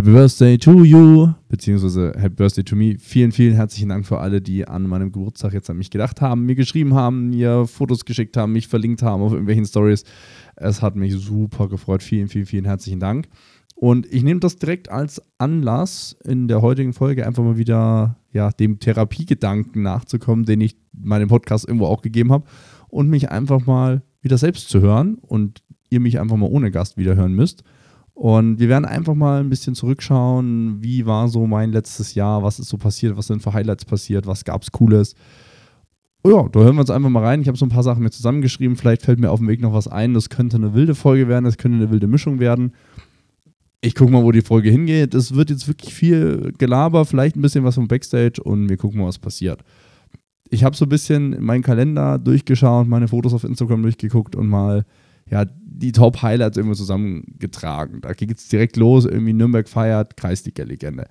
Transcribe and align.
Happy 0.00 0.12
Birthday 0.12 0.56
to 0.56 0.82
you, 0.82 1.28
beziehungsweise 1.50 2.14
Happy 2.16 2.36
Birthday 2.36 2.64
to 2.64 2.74
me. 2.74 2.96
Vielen, 2.98 3.32
vielen 3.32 3.52
herzlichen 3.52 3.90
Dank 3.90 4.06
für 4.06 4.18
alle, 4.18 4.40
die 4.40 4.66
an 4.66 4.84
meinem 4.84 5.12
Geburtstag 5.12 5.52
jetzt 5.52 5.68
an 5.68 5.76
mich 5.76 5.90
gedacht 5.90 6.22
haben, 6.22 6.46
mir 6.46 6.54
geschrieben 6.54 6.94
haben, 6.94 7.28
mir 7.28 7.66
Fotos 7.66 8.06
geschickt 8.06 8.38
haben, 8.38 8.54
mich 8.54 8.66
verlinkt 8.66 9.02
haben 9.02 9.20
auf 9.22 9.32
irgendwelchen 9.32 9.66
Stories. 9.66 10.04
Es 10.56 10.80
hat 10.80 10.96
mich 10.96 11.12
super 11.16 11.68
gefreut. 11.68 12.02
Vielen, 12.02 12.28
vielen, 12.28 12.46
vielen 12.46 12.64
herzlichen 12.64 12.98
Dank. 12.98 13.28
Und 13.74 14.10
ich 14.10 14.22
nehme 14.22 14.40
das 14.40 14.56
direkt 14.56 14.90
als 14.90 15.20
Anlass, 15.36 16.16
in 16.24 16.48
der 16.48 16.62
heutigen 16.62 16.94
Folge 16.94 17.26
einfach 17.26 17.44
mal 17.44 17.58
wieder 17.58 18.16
ja, 18.32 18.52
dem 18.52 18.78
Therapiegedanken 18.78 19.82
nachzukommen, 19.82 20.46
den 20.46 20.62
ich 20.62 20.78
meinem 20.94 21.28
Podcast 21.28 21.68
irgendwo 21.68 21.84
auch 21.84 22.00
gegeben 22.00 22.32
habe 22.32 22.46
und 22.88 23.10
mich 23.10 23.30
einfach 23.30 23.66
mal 23.66 24.00
wieder 24.22 24.38
selbst 24.38 24.70
zu 24.70 24.80
hören 24.80 25.16
und 25.20 25.62
ihr 25.90 26.00
mich 26.00 26.18
einfach 26.18 26.38
mal 26.38 26.48
ohne 26.48 26.70
Gast 26.70 26.96
wieder 26.96 27.16
hören 27.16 27.34
müsst. 27.34 27.64
Und 28.20 28.58
wir 28.58 28.68
werden 28.68 28.84
einfach 28.84 29.14
mal 29.14 29.40
ein 29.40 29.48
bisschen 29.48 29.74
zurückschauen, 29.74 30.82
wie 30.82 31.06
war 31.06 31.28
so 31.28 31.46
mein 31.46 31.72
letztes 31.72 32.14
Jahr, 32.14 32.42
was 32.42 32.58
ist 32.58 32.68
so 32.68 32.76
passiert, 32.76 33.16
was 33.16 33.28
sind 33.28 33.42
für 33.42 33.54
Highlights 33.54 33.86
passiert, 33.86 34.26
was 34.26 34.44
gab 34.44 34.60
es 34.60 34.70
Cooles. 34.70 35.14
Ja, 36.26 36.46
da 36.52 36.60
hören 36.60 36.74
wir 36.74 36.82
uns 36.82 36.90
einfach 36.90 37.08
mal 37.08 37.24
rein. 37.24 37.40
Ich 37.40 37.48
habe 37.48 37.56
so 37.56 37.64
ein 37.64 37.70
paar 37.70 37.82
Sachen 37.82 38.02
mir 38.02 38.10
zusammengeschrieben. 38.10 38.76
Vielleicht 38.76 39.00
fällt 39.00 39.20
mir 39.20 39.30
auf 39.30 39.38
dem 39.38 39.48
Weg 39.48 39.62
noch 39.62 39.72
was 39.72 39.88
ein. 39.88 40.12
Das 40.12 40.28
könnte 40.28 40.58
eine 40.58 40.74
wilde 40.74 40.94
Folge 40.94 41.28
werden, 41.28 41.46
das 41.46 41.56
könnte 41.56 41.78
eine 41.78 41.90
wilde 41.90 42.08
Mischung 42.08 42.40
werden. 42.40 42.74
Ich 43.80 43.94
gucke 43.94 44.12
mal, 44.12 44.22
wo 44.22 44.32
die 44.32 44.42
Folge 44.42 44.68
hingeht. 44.68 45.14
Es 45.14 45.34
wird 45.34 45.48
jetzt 45.48 45.66
wirklich 45.66 45.94
viel 45.94 46.52
Gelaber, 46.58 47.06
vielleicht 47.06 47.36
ein 47.36 47.40
bisschen 47.40 47.64
was 47.64 47.76
vom 47.76 47.88
Backstage 47.88 48.42
und 48.42 48.68
wir 48.68 48.76
gucken 48.76 49.00
mal, 49.00 49.06
was 49.06 49.18
passiert. 49.18 49.62
Ich 50.50 50.62
habe 50.62 50.76
so 50.76 50.84
ein 50.84 50.90
bisschen 50.90 51.42
meinen 51.42 51.62
Kalender 51.62 52.18
durchgeschaut, 52.18 52.86
meine 52.86 53.08
Fotos 53.08 53.32
auf 53.32 53.44
Instagram 53.44 53.80
durchgeguckt 53.80 54.36
und 54.36 54.46
mal 54.46 54.84
ja, 55.30 55.44
die 55.80 55.92
Top-Highlights 55.92 56.56
irgendwie 56.56 56.76
zusammengetragen. 56.76 58.00
Da 58.00 58.12
ging 58.12 58.30
es 58.30 58.48
direkt 58.48 58.76
los, 58.76 59.06
irgendwie 59.06 59.32
Nürnberg 59.32 59.68
feiert, 59.68 60.16
Kreisliga-Legende. 60.16 61.06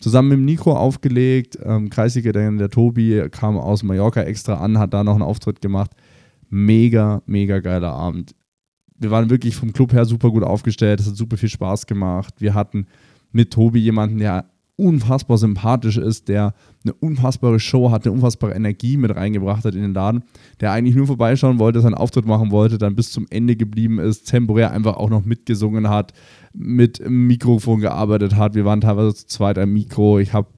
Zusammen 0.00 0.30
mit 0.30 0.40
Nico 0.40 0.72
aufgelegt, 0.72 1.58
ähm, 1.62 1.88
Kreisliga, 1.88 2.32
der, 2.32 2.50
der 2.50 2.70
Tobi 2.70 3.28
kam 3.30 3.56
aus 3.56 3.82
Mallorca 3.82 4.22
extra 4.22 4.54
an, 4.54 4.78
hat 4.78 4.92
da 4.92 5.04
noch 5.04 5.14
einen 5.14 5.22
Auftritt 5.22 5.60
gemacht. 5.60 5.92
Mega, 6.50 7.22
mega 7.26 7.60
geiler 7.60 7.92
Abend. 7.92 8.34
Wir 8.98 9.10
waren 9.10 9.30
wirklich 9.30 9.56
vom 9.56 9.72
Club 9.72 9.92
her 9.92 10.04
super 10.04 10.30
gut 10.30 10.42
aufgestellt, 10.42 11.00
es 11.00 11.06
hat 11.06 11.16
super 11.16 11.36
viel 11.36 11.48
Spaß 11.48 11.86
gemacht. 11.86 12.34
Wir 12.38 12.54
hatten 12.54 12.86
mit 13.30 13.52
Tobi 13.52 13.80
jemanden, 13.80 14.18
der 14.18 14.50
unfassbar 14.76 15.38
sympathisch 15.38 15.96
ist, 15.96 16.28
der 16.28 16.54
eine 16.84 16.94
unfassbare 16.94 17.60
Show 17.60 17.90
hat, 17.90 18.04
eine 18.04 18.12
unfassbare 18.12 18.54
Energie 18.54 18.96
mit 18.96 19.14
reingebracht 19.14 19.64
hat 19.64 19.74
in 19.74 19.82
den 19.82 19.94
Laden, 19.94 20.24
der 20.60 20.72
eigentlich 20.72 20.96
nur 20.96 21.06
vorbeischauen 21.06 21.58
wollte, 21.58 21.80
seinen 21.80 21.94
Auftritt 21.94 22.26
machen 22.26 22.50
wollte, 22.50 22.78
dann 22.78 22.96
bis 22.96 23.12
zum 23.12 23.26
Ende 23.30 23.54
geblieben 23.54 23.98
ist, 23.98 24.24
temporär 24.24 24.72
einfach 24.72 24.96
auch 24.96 25.10
noch 25.10 25.24
mitgesungen 25.24 25.88
hat, 25.88 26.12
mit 26.54 27.02
Mikrofon 27.08 27.80
gearbeitet 27.80 28.36
hat. 28.36 28.54
Wir 28.54 28.64
waren 28.64 28.80
teilweise 28.80 29.14
zu 29.14 29.26
zweit 29.26 29.58
am 29.58 29.72
Mikro. 29.72 30.18
Ich 30.18 30.32
habe 30.32 30.48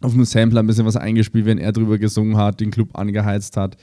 auf 0.00 0.12
dem 0.12 0.24
Sampler 0.24 0.60
ein 0.60 0.66
bisschen 0.66 0.86
was 0.86 0.96
eingespielt, 0.96 1.46
wenn 1.46 1.58
er 1.58 1.72
drüber 1.72 1.98
gesungen 1.98 2.36
hat, 2.36 2.60
den 2.60 2.70
Club 2.70 2.98
angeheizt 2.98 3.56
hat 3.56 3.76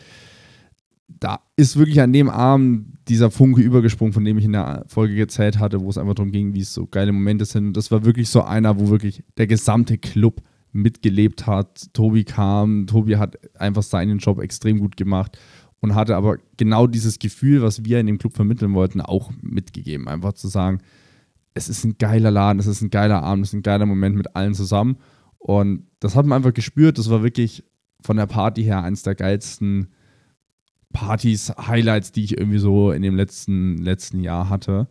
da 1.20 1.40
ist 1.56 1.78
wirklich 1.78 2.02
an 2.02 2.14
dem 2.14 2.30
Abend 2.30 2.98
dieser 3.08 3.32
Funke 3.32 3.62
übergesprungen, 3.62 4.14
von 4.14 4.26
dem 4.26 4.38
ich 4.38 4.46
in 4.46 4.54
der 4.54 4.86
Folge 4.88 5.16
gezählt 5.16 5.60
hatte, 5.60 5.82
wo 5.82 5.90
es 5.90 5.98
einfach 5.98 6.16
darum 6.16 6.32
ging, 6.32 6.54
wie 6.54 6.62
es 6.62 6.74
so 6.74 6.88
geile 6.88 7.12
Momente 7.12 7.46
sind. 7.46 7.68
Und 7.68 7.78
das 7.78 7.92
war 7.92 8.06
wirklich 8.06 8.30
so 8.30 8.44
einer, 8.44 8.80
wo 8.80 8.90
wirklich 8.90 9.24
der 9.38 9.48
gesamte 9.48 9.98
Club 9.98 10.42
mitgelebt 10.72 11.46
hat. 11.48 11.94
Tobi 11.94 12.24
kam, 12.24 12.88
Tobi 12.88 13.18
hat 13.18 13.38
einfach 13.60 13.84
seinen 13.84 14.18
Job 14.18 14.42
extrem 14.42 14.80
gut 14.80 14.98
gemacht 14.98 15.38
und 15.80 15.96
hatte 15.96 16.16
aber 16.16 16.38
genau 16.58 16.88
dieses 16.88 17.20
Gefühl, 17.20 17.62
was 17.62 17.86
wir 17.86 18.00
in 18.00 18.08
dem 18.08 18.18
Club 18.18 18.36
vermitteln 18.36 18.74
wollten, 18.74 19.02
auch 19.02 19.32
mitgegeben. 19.42 20.08
Einfach 20.08 20.34
zu 20.34 20.48
sagen, 20.48 20.80
es 21.54 21.70
ist 21.70 21.84
ein 21.84 21.98
geiler 21.98 22.32
Laden, 22.32 22.60
es 22.60 22.68
ist 22.68 22.82
ein 22.82 22.90
geiler 22.90 23.22
Abend, 23.22 23.46
es 23.46 23.50
ist 23.50 23.60
ein 23.60 23.64
geiler 23.64 23.86
Moment 23.86 24.16
mit 24.16 24.36
allen 24.36 24.54
zusammen. 24.54 24.98
Und 25.38 25.88
das 26.00 26.16
hat 26.16 26.26
man 26.26 26.38
einfach 26.38 26.54
gespürt. 26.54 26.98
Das 26.98 27.10
war 27.10 27.22
wirklich 27.22 27.64
von 28.02 28.18
der 28.18 28.26
Party 28.26 28.64
her 28.64 28.84
eines 28.84 29.04
der 29.04 29.16
geilsten 29.16 29.90
Partys, 30.94 31.52
Highlights, 31.58 32.12
die 32.12 32.24
ich 32.24 32.38
irgendwie 32.38 32.60
so 32.60 32.92
in 32.92 33.02
dem 33.02 33.16
letzten, 33.16 33.78
letzten 33.78 34.22
Jahr 34.22 34.50
hatte. 34.50 34.88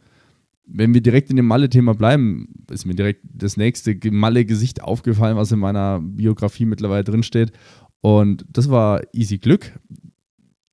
Wenn 0.66 0.92
wir 0.94 1.00
direkt 1.00 1.30
in 1.30 1.36
dem 1.36 1.46
Malle-Thema 1.46 1.94
bleiben, 1.94 2.48
ist 2.70 2.84
mir 2.84 2.94
direkt 2.94 3.24
das 3.24 3.56
nächste 3.56 3.98
Malle-Gesicht 4.10 4.82
aufgefallen, 4.82 5.36
was 5.36 5.52
in 5.52 5.58
meiner 5.58 6.00
Biografie 6.00 6.66
mittlerweile 6.66 7.04
drinsteht. 7.04 7.52
Und 8.00 8.44
das 8.48 8.68
war 8.68 9.02
Easy 9.12 9.38
Glück. 9.38 9.78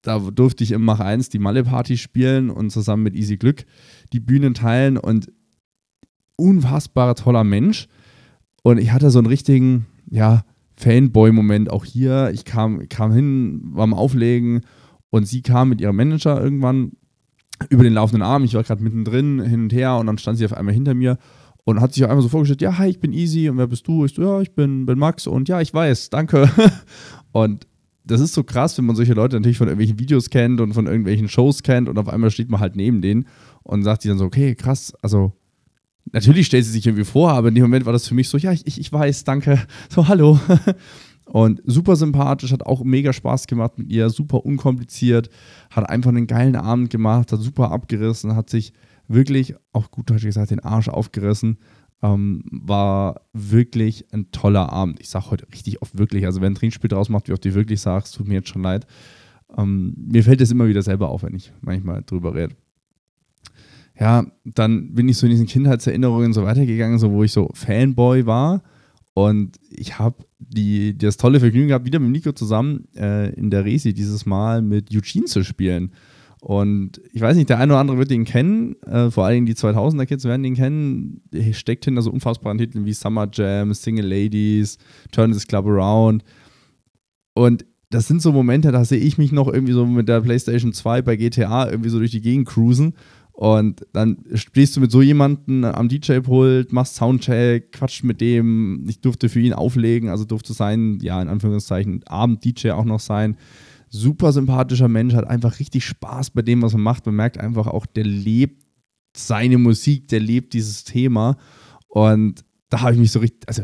Da 0.01 0.19
durfte 0.19 0.63
ich 0.63 0.71
im 0.71 0.83
Mach 0.83 0.99
1 0.99 1.29
die 1.29 1.39
Malle-Party 1.39 1.97
spielen 1.97 2.49
und 2.49 2.71
zusammen 2.71 3.03
mit 3.03 3.15
Easy 3.15 3.37
Glück 3.37 3.65
die 4.13 4.19
Bühnen 4.19 4.53
teilen. 4.53 4.97
Und 4.97 5.31
unfassbarer 6.35 7.15
toller 7.15 7.43
Mensch. 7.43 7.87
Und 8.63 8.77
ich 8.77 8.91
hatte 8.91 9.11
so 9.11 9.19
einen 9.19 9.27
richtigen, 9.27 9.85
ja, 10.09 10.43
Fanboy-Moment 10.77 11.69
auch 11.69 11.83
hier. 11.83 12.31
Ich 12.33 12.45
kam, 12.45 12.87
kam 12.87 13.11
hin, 13.11 13.59
war 13.63 13.83
am 13.83 13.93
Auflegen 13.93 14.61
und 15.09 15.25
sie 15.25 15.41
kam 15.41 15.69
mit 15.69 15.81
ihrem 15.81 15.95
Manager 15.95 16.41
irgendwann 16.41 16.93
über 17.69 17.83
den 17.83 17.93
laufenden 17.93 18.21
Arm. 18.21 18.43
Ich 18.43 18.53
war 18.53 18.63
gerade 18.63 18.83
mittendrin, 18.83 19.41
hin 19.41 19.63
und 19.63 19.73
her 19.73 19.97
und 19.97 20.07
dann 20.07 20.17
stand 20.17 20.37
sie 20.37 20.45
auf 20.45 20.53
einmal 20.53 20.73
hinter 20.73 20.93
mir 20.93 21.17
und 21.65 21.81
hat 21.81 21.93
sich 21.93 22.03
auf 22.03 22.09
einmal 22.09 22.23
so 22.23 22.29
vorgestellt: 22.29 22.61
Ja, 22.61 22.77
hi, 22.77 22.89
ich 22.89 22.99
bin 22.99 23.13
Easy 23.13 23.49
und 23.49 23.57
wer 23.57 23.67
bist 23.67 23.87
du? 23.87 24.05
Ich 24.05 24.13
so: 24.13 24.21
Ja, 24.21 24.41
ich 24.41 24.53
bin, 24.53 24.85
bin 24.85 24.97
Max 24.97 25.27
und 25.27 25.49
ja, 25.49 25.61
ich 25.61 25.73
weiß, 25.73 26.09
danke. 26.09 26.49
und 27.31 27.67
das 28.05 28.21
ist 28.21 28.33
so 28.33 28.43
krass, 28.43 28.77
wenn 28.77 28.85
man 28.85 28.95
solche 28.95 29.13
Leute 29.13 29.35
natürlich 29.35 29.57
von 29.57 29.67
irgendwelchen 29.67 29.99
Videos 29.99 30.29
kennt 30.29 30.61
und 30.61 30.73
von 30.73 30.87
irgendwelchen 30.87 31.27
Shows 31.27 31.61
kennt 31.61 31.89
und 31.89 31.97
auf 31.97 32.09
einmal 32.09 32.31
steht 32.31 32.49
man 32.49 32.59
halt 32.59 32.75
neben 32.75 33.01
denen 33.01 33.27
und 33.63 33.83
sagt 33.83 34.01
sich 34.01 34.09
dann 34.09 34.17
so: 34.17 34.25
Okay, 34.25 34.55
krass, 34.55 34.93
also. 35.01 35.33
Natürlich 36.11 36.47
stellt 36.47 36.65
sie 36.65 36.71
sich 36.71 36.87
irgendwie 36.87 37.03
vor, 37.03 37.33
aber 37.33 37.49
in 37.49 37.55
dem 37.55 37.61
Moment 37.61 37.85
war 37.85 37.93
das 37.93 38.07
für 38.07 38.15
mich 38.15 38.29
so, 38.29 38.37
ja, 38.39 38.51
ich, 38.51 38.65
ich 38.65 38.91
weiß, 38.91 39.25
danke. 39.25 39.61
So, 39.89 40.07
hallo. 40.07 40.39
Und 41.31 41.61
super 41.63 41.95
sympathisch, 41.95 42.51
hat 42.51 42.65
auch 42.65 42.83
mega 42.83 43.13
Spaß 43.13 43.45
gemacht 43.45 43.77
mit 43.77 43.91
ihr, 43.91 44.09
super 44.09 44.45
unkompliziert, 44.45 45.29
hat 45.69 45.87
einfach 45.87 46.09
einen 46.09 46.25
geilen 46.25 46.55
Abend 46.55 46.89
gemacht, 46.89 47.31
hat 47.31 47.39
super 47.39 47.71
abgerissen, 47.71 48.35
hat 48.35 48.49
sich 48.49 48.73
wirklich, 49.07 49.53
auch 49.71 49.91
gut 49.91 50.09
deutsch 50.09 50.23
gesagt, 50.23 50.49
den 50.49 50.59
Arsch 50.59 50.89
aufgerissen. 50.89 51.59
Ähm, 52.01 52.43
war 52.49 53.21
wirklich 53.33 54.11
ein 54.11 54.31
toller 54.31 54.71
Abend. 54.71 54.99
Ich 55.01 55.09
sage 55.09 55.29
heute 55.29 55.47
richtig 55.51 55.81
oft 55.83 55.97
wirklich, 55.99 56.25
also 56.25 56.41
wenn 56.41 56.53
ein 56.53 56.55
Trinkspiel 56.55 56.87
draus 56.87 57.09
macht, 57.09 57.27
wie 57.27 57.33
oft 57.33 57.45
du 57.45 57.53
wirklich 57.53 57.81
sagst, 57.81 58.15
tut 58.15 58.27
mir 58.27 58.35
jetzt 58.35 58.49
schon 58.49 58.63
leid. 58.63 58.87
Ähm, 59.55 59.93
mir 59.97 60.23
fällt 60.23 60.41
es 60.41 60.49
immer 60.49 60.67
wieder 60.67 60.81
selber 60.81 61.09
auf, 61.09 61.23
wenn 61.23 61.35
ich 61.35 61.51
manchmal 61.61 62.01
drüber 62.03 62.33
rede. 62.33 62.55
Ja, 63.99 64.25
dann 64.45 64.93
bin 64.95 65.09
ich 65.09 65.17
so 65.17 65.27
in 65.27 65.31
diesen 65.31 65.45
Kindheitserinnerungen 65.45 66.33
so 66.33 66.43
weitergegangen, 66.43 66.97
so 66.97 67.11
wo 67.11 67.23
ich 67.23 67.33
so 67.33 67.51
Fanboy 67.53 68.25
war 68.25 68.63
und 69.13 69.57
ich 69.69 69.99
habe 69.99 70.25
das 70.39 71.17
tolle 71.17 71.39
Vergnügen 71.39 71.69
gehabt, 71.69 71.85
wieder 71.85 71.99
mit 71.99 72.11
Nico 72.11 72.31
zusammen 72.31 72.87
äh, 72.95 73.33
in 73.33 73.49
der 73.49 73.65
Resi 73.65 73.93
dieses 73.93 74.25
Mal 74.25 74.61
mit 74.61 74.95
Eugene 74.95 75.25
zu 75.25 75.43
spielen. 75.43 75.91
Und 76.41 77.01
ich 77.11 77.21
weiß 77.21 77.35
nicht, 77.35 77.49
der 77.49 77.59
eine 77.59 77.73
oder 77.73 77.81
andere 77.81 77.97
wird 77.97 78.11
ihn 78.11 78.23
kennen, 78.23 78.81
äh, 78.83 79.11
vor 79.11 79.25
allem 79.25 79.45
die 79.45 79.55
2000er 79.55 80.05
Kids 80.05 80.23
werden 80.23 80.45
ihn 80.45 80.55
kennen. 80.55 81.21
Er 81.31 81.53
steckt 81.53 81.83
hinter 81.83 82.01
so 82.01 82.11
unfassbaren 82.11 82.57
Titeln 82.57 82.85
wie 82.85 82.93
Summer 82.93 83.27
Jam, 83.31 83.73
Single 83.73 84.07
Ladies, 84.07 84.77
Turn 85.11 85.33
This 85.33 85.47
Club 85.47 85.65
Around. 85.65 86.23
Und 87.33 87.65
das 87.89 88.07
sind 88.07 88.21
so 88.21 88.31
Momente, 88.31 88.71
da 88.71 88.85
sehe 88.85 88.99
ich 88.99 89.17
mich 89.17 89.31
noch 89.31 89.51
irgendwie 89.51 89.73
so 89.73 89.85
mit 89.85 90.07
der 90.07 90.21
PlayStation 90.21 90.71
2 90.71 91.01
bei 91.01 91.15
GTA 91.15 91.69
irgendwie 91.69 91.89
so 91.89 91.97
durch 91.97 92.11
die 92.11 92.21
Gegend 92.21 92.47
cruisen 92.47 92.93
und 93.39 93.85
dann 93.93 94.17
stehst 94.33 94.75
du 94.75 94.81
mit 94.81 94.91
so 94.91 95.01
jemandem 95.01 95.63
am 95.63 95.87
DJ-Pult, 95.87 96.73
machst 96.73 96.95
Soundcheck, 96.95 97.71
quatscht 97.71 98.03
mit 98.03 98.19
dem. 98.19 98.83
Ich 98.89 98.99
durfte 98.99 99.29
für 99.29 99.39
ihn 99.39 99.53
auflegen, 99.53 100.09
also 100.09 100.25
durfte 100.25 100.51
sein, 100.51 100.99
ja, 101.01 101.21
in 101.21 101.29
Anführungszeichen, 101.29 102.03
Abend-DJ 102.05 102.71
auch 102.71 102.83
noch 102.83 102.99
sein. 102.99 103.37
Super 103.87 104.33
sympathischer 104.33 104.89
Mensch, 104.89 105.13
hat 105.13 105.25
einfach 105.25 105.57
richtig 105.59 105.85
Spaß 105.85 106.31
bei 106.31 106.41
dem, 106.41 106.61
was 106.61 106.73
man 106.73 106.81
macht. 106.81 107.05
Man 107.05 107.15
merkt 107.15 107.37
einfach 107.37 107.67
auch, 107.67 107.85
der 107.85 108.03
lebt 108.03 108.65
seine 109.15 109.57
Musik, 109.57 110.09
der 110.09 110.19
lebt 110.19 110.51
dieses 110.51 110.83
Thema. 110.83 111.37
Und 111.87 112.43
da 112.67 112.81
habe 112.81 112.91
ich 112.91 112.99
mich 112.99 113.11
so 113.11 113.19
richtig, 113.19 113.47
also 113.47 113.63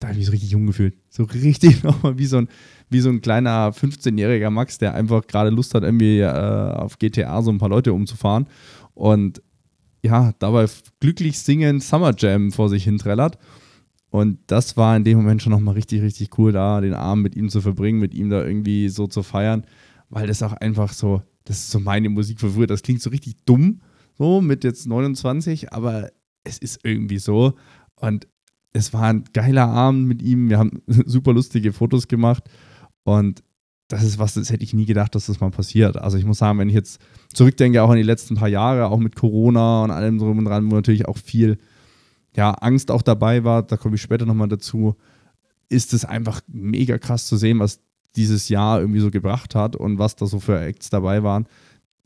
da 0.00 0.08
habe 0.08 0.14
ich 0.14 0.18
mich 0.18 0.26
so 0.26 0.32
richtig 0.32 0.50
jung 0.50 0.66
gefühlt. 0.66 0.96
So 1.10 1.22
richtig 1.22 1.82
nochmal 1.84 2.18
wie 2.18 2.26
so 2.26 2.38
ein, 2.38 2.48
wie 2.90 2.98
so 2.98 3.08
ein 3.08 3.20
kleiner 3.20 3.70
15-jähriger 3.70 4.50
Max, 4.50 4.78
der 4.78 4.94
einfach 4.94 5.28
gerade 5.28 5.50
Lust 5.50 5.76
hat, 5.76 5.84
irgendwie 5.84 6.18
äh, 6.18 6.26
auf 6.26 6.98
GTA 6.98 7.40
so 7.40 7.52
ein 7.52 7.58
paar 7.58 7.68
Leute 7.68 7.92
umzufahren 7.92 8.48
und 8.94 9.42
ja, 10.04 10.32
dabei 10.38 10.66
glücklich 11.00 11.38
singend 11.38 11.82
Summer 11.82 12.12
Jam 12.16 12.52
vor 12.52 12.68
sich 12.68 12.84
hinträllert. 12.84 13.38
Und 14.10 14.38
das 14.48 14.76
war 14.76 14.96
in 14.96 15.04
dem 15.04 15.16
Moment 15.18 15.42
schon 15.42 15.52
nochmal 15.52 15.74
richtig, 15.74 16.02
richtig 16.02 16.38
cool, 16.38 16.52
da 16.52 16.80
den 16.80 16.92
Abend 16.92 17.22
mit 17.22 17.36
ihm 17.36 17.48
zu 17.48 17.60
verbringen, 17.60 17.98
mit 17.98 18.12
ihm 18.12 18.28
da 18.28 18.44
irgendwie 18.44 18.88
so 18.88 19.06
zu 19.06 19.22
feiern, 19.22 19.64
weil 20.10 20.26
das 20.26 20.42
auch 20.42 20.52
einfach 20.52 20.92
so, 20.92 21.22
das 21.44 21.58
ist 21.58 21.70
so 21.70 21.80
meine 21.80 22.10
Musik 22.10 22.40
für 22.40 22.50
früher. 22.50 22.66
Das 22.66 22.82
klingt 22.82 23.00
so 23.00 23.10
richtig 23.10 23.36
dumm, 23.46 23.80
so 24.18 24.42
mit 24.42 24.64
jetzt 24.64 24.86
29, 24.86 25.72
aber 25.72 26.10
es 26.44 26.58
ist 26.58 26.80
irgendwie 26.84 27.18
so. 27.18 27.54
Und 27.94 28.28
es 28.72 28.92
war 28.92 29.04
ein 29.04 29.24
geiler 29.32 29.68
Abend 29.68 30.06
mit 30.08 30.20
ihm. 30.20 30.50
Wir 30.50 30.58
haben 30.58 30.82
super 30.86 31.32
lustige 31.32 31.72
Fotos 31.72 32.08
gemacht 32.08 32.44
und 33.04 33.42
das 33.92 34.04
ist 34.04 34.18
was, 34.18 34.32
das 34.32 34.50
hätte 34.50 34.64
ich 34.64 34.72
nie 34.72 34.86
gedacht, 34.86 35.14
dass 35.14 35.26
das 35.26 35.40
mal 35.40 35.50
passiert. 35.50 35.98
Also 35.98 36.16
ich 36.16 36.24
muss 36.24 36.38
sagen, 36.38 36.58
wenn 36.58 36.70
ich 36.70 36.74
jetzt 36.74 36.98
zurückdenke, 37.34 37.82
auch 37.82 37.90
an 37.90 37.98
die 37.98 38.02
letzten 38.02 38.36
paar 38.36 38.48
Jahre, 38.48 38.86
auch 38.86 38.98
mit 38.98 39.14
Corona 39.14 39.84
und 39.84 39.90
allem 39.90 40.18
drum 40.18 40.38
und 40.38 40.46
dran, 40.46 40.70
wo 40.70 40.74
natürlich 40.76 41.06
auch 41.06 41.18
viel 41.18 41.58
ja, 42.34 42.52
Angst 42.52 42.90
auch 42.90 43.02
dabei 43.02 43.44
war, 43.44 43.62
da 43.62 43.76
komme 43.76 43.96
ich 43.96 44.02
später 44.02 44.24
nochmal 44.24 44.48
dazu, 44.48 44.96
ist 45.68 45.92
es 45.92 46.06
einfach 46.06 46.40
mega 46.46 46.96
krass 46.96 47.26
zu 47.26 47.36
sehen, 47.36 47.58
was 47.58 47.80
dieses 48.16 48.48
Jahr 48.48 48.80
irgendwie 48.80 49.00
so 49.00 49.10
gebracht 49.10 49.54
hat 49.54 49.76
und 49.76 49.98
was 49.98 50.16
da 50.16 50.24
so 50.24 50.40
für 50.40 50.58
Acts 50.58 50.88
dabei 50.88 51.22
waren. 51.22 51.46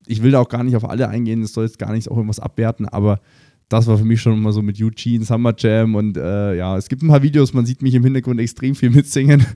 Ich 0.07 0.25
will 0.25 0.33
da 0.33 0.41
auch 0.41 0.49
gar 0.49 0.65
nicht 0.65 0.75
auf 0.75 0.89
alle 0.89 1.09
eingehen, 1.09 1.43
das 1.43 1.53
soll 1.53 1.67
jetzt 1.67 1.79
gar 1.79 1.93
nicht 1.93 2.11
auch 2.11 2.17
irgendwas 2.17 2.41
abwerten, 2.41 2.89
aber 2.89 3.21
das 3.69 3.87
war 3.87 3.97
für 3.97 4.05
mich 4.05 4.21
schon 4.21 4.41
mal 4.43 4.53
so 4.53 4.61
mit 4.61 4.81
Eugene, 4.83 5.25
Summer 5.25 5.55
Jam 5.57 5.95
und 5.95 6.17
äh, 6.17 6.57
ja, 6.57 6.77
es 6.77 6.89
gibt 6.89 7.03
ein 7.03 7.09
paar 7.09 7.23
Videos, 7.23 7.55
man 7.55 7.65
sieht 7.65 7.81
mich 7.81 7.95
im 7.95 8.03
Hintergrund 8.03 8.41
extrem 8.41 8.75
viel 8.75 8.91
mitsingen 8.91 9.47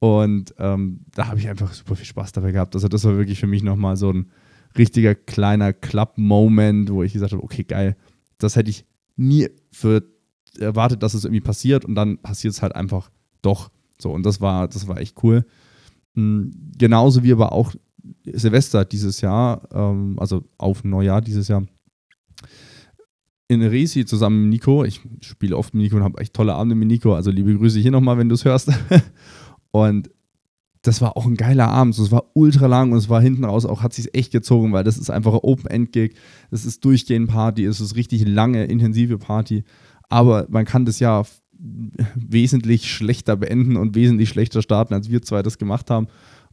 und 0.00 0.54
ähm, 0.58 1.00
da 1.14 1.26
habe 1.28 1.38
ich 1.38 1.48
einfach 1.48 1.72
super 1.72 1.96
viel 1.96 2.06
Spaß 2.06 2.32
dabei 2.32 2.52
gehabt. 2.52 2.74
Also 2.74 2.88
das 2.88 3.04
war 3.04 3.16
wirklich 3.16 3.40
für 3.40 3.46
mich 3.46 3.62
nochmal 3.62 3.96
so 3.96 4.12
ein 4.12 4.30
richtiger 4.76 5.14
kleiner 5.14 5.72
Club-Moment, 5.72 6.90
wo 6.90 7.02
ich 7.02 7.12
gesagt 7.12 7.32
habe, 7.32 7.42
okay, 7.42 7.64
geil, 7.64 7.96
das 8.38 8.54
hätte 8.54 8.70
ich 8.70 8.84
nie 9.16 9.48
für 9.72 10.04
erwartet, 10.58 11.02
dass 11.02 11.14
es 11.14 11.24
irgendwie 11.24 11.40
passiert 11.40 11.84
und 11.84 11.94
dann 11.94 12.18
passiert 12.18 12.54
es 12.54 12.62
halt 12.62 12.74
einfach 12.74 13.10
doch. 13.42 13.70
So, 13.98 14.12
und 14.12 14.24
das 14.24 14.40
war, 14.40 14.68
das 14.68 14.86
war 14.86 14.98
echt 14.98 15.22
cool. 15.22 15.44
Mhm, 16.14 16.52
genauso 16.76 17.22
wie 17.22 17.32
aber 17.32 17.52
auch 17.52 17.74
Silvester 18.24 18.84
dieses 18.84 19.20
Jahr, 19.20 19.68
ähm, 19.72 20.16
also 20.18 20.44
auf 20.56 20.84
Neujahr 20.84 21.20
dieses 21.20 21.48
Jahr, 21.48 21.64
in 23.48 23.62
Resi 23.62 24.04
zusammen 24.04 24.42
mit 24.42 24.50
Nico. 24.50 24.84
Ich 24.84 25.00
spiele 25.22 25.56
oft 25.56 25.74
mit 25.74 25.82
Nico 25.82 25.96
und 25.96 26.02
habe 26.02 26.20
echt 26.20 26.34
tolle 26.34 26.54
Abende 26.54 26.74
mit 26.74 26.88
Nico. 26.88 27.14
Also 27.14 27.30
liebe 27.30 27.56
Grüße 27.56 27.78
hier 27.78 27.90
nochmal, 27.90 28.18
wenn 28.18 28.28
du 28.28 28.34
es 28.34 28.44
hörst. 28.44 28.70
und 29.70 30.10
das 30.82 31.00
war 31.00 31.16
auch 31.16 31.26
ein 31.26 31.34
geiler 31.34 31.68
Abend. 31.68 31.98
Es 31.98 32.10
war 32.12 32.30
ultra 32.34 32.66
lang 32.66 32.92
und 32.92 32.98
es 32.98 33.08
war 33.08 33.20
hinten 33.20 33.44
raus 33.44 33.66
auch, 33.66 33.82
hat 33.82 33.92
sich 33.92 34.14
echt 34.14 34.32
gezogen, 34.32 34.72
weil 34.72 34.84
das 34.84 34.96
ist 34.96 35.10
einfach 35.10 35.32
ein 35.32 35.40
Open-End-Gig. 35.42 36.14
Das 36.50 36.64
ist 36.64 36.84
durchgehend 36.84 37.28
Party. 37.28 37.64
Es 37.64 37.80
ist 37.80 37.96
richtig 37.96 38.26
lange, 38.26 38.64
intensive 38.64 39.18
Party. 39.18 39.64
Aber 40.08 40.46
man 40.48 40.64
kann 40.64 40.84
das 40.84 41.00
ja 41.00 41.24
wesentlich 42.14 42.90
schlechter 42.90 43.36
beenden 43.36 43.76
und 43.76 43.96
wesentlich 43.96 44.28
schlechter 44.28 44.62
starten, 44.62 44.94
als 44.94 45.10
wir 45.10 45.22
zwei 45.22 45.42
das 45.42 45.58
gemacht 45.58 45.90
haben. 45.90 46.06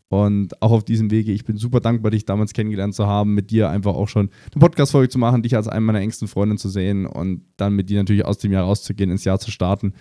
Und 0.08 0.62
auch 0.62 0.72
auf 0.72 0.84
diesem 0.84 1.10
Wege, 1.12 1.32
ich 1.32 1.46
bin 1.46 1.58
super 1.58 1.80
dankbar, 1.80 2.12
dich 2.12 2.26
damals 2.26 2.54
kennengelernt 2.54 2.94
zu 2.94 3.08
haben, 3.08 3.34
mit 3.34 3.52
dir 3.52 3.70
einfach 3.70 3.94
auch 3.94 4.08
schon 4.08 4.30
eine 4.54 4.60
Podcast-Folge 4.60 5.10
zu 5.10 5.18
machen, 5.18 5.42
dich 5.42 5.56
als 5.56 5.68
einen 5.68 5.86
meiner 5.86 6.00
engsten 6.00 6.28
Freunde 6.28 6.58
zu 6.58 6.70
sehen 6.70 7.06
und 7.06 7.42
dann 7.58 7.74
mit 7.74 7.90
dir 7.90 7.98
natürlich 8.00 8.26
aus 8.26 8.38
dem 8.38 8.52
Jahr 8.52 8.66
rauszugehen, 8.66 9.10
ins 9.10 9.24
Jahr 9.24 9.40
zu 9.40 9.50
starten 9.52 9.94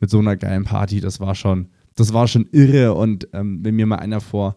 mit 0.00 0.10
so 0.10 0.18
einer 0.18 0.36
geilen 0.36 0.64
Party. 0.64 1.00
Das 1.00 1.20
war 1.20 1.34
schon, 1.34 1.68
das 1.96 2.12
war 2.12 2.28
schon 2.28 2.48
irre. 2.52 2.94
Und 2.94 3.28
ähm, 3.32 3.60
wenn 3.62 3.76
mir 3.76 3.86
mal 3.86 3.96
einer 3.96 4.20
vor 4.20 4.56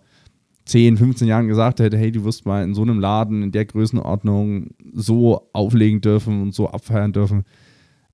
10, 0.66 0.98
15 0.98 1.28
Jahren 1.28 1.48
gesagt 1.48 1.80
hätte, 1.80 1.98
hey, 1.98 2.12
du 2.12 2.24
wirst 2.24 2.46
mal 2.46 2.64
in 2.64 2.74
so 2.74 2.82
einem 2.82 3.00
Laden 3.00 3.44
in 3.44 3.52
der 3.52 3.66
Größenordnung 3.66 4.72
so 4.94 5.50
auflegen 5.54 6.02
dürfen 6.02 6.42
und 6.42 6.54
so 6.54 6.70
abfeiern 6.70 7.14
dürfen, 7.14 7.44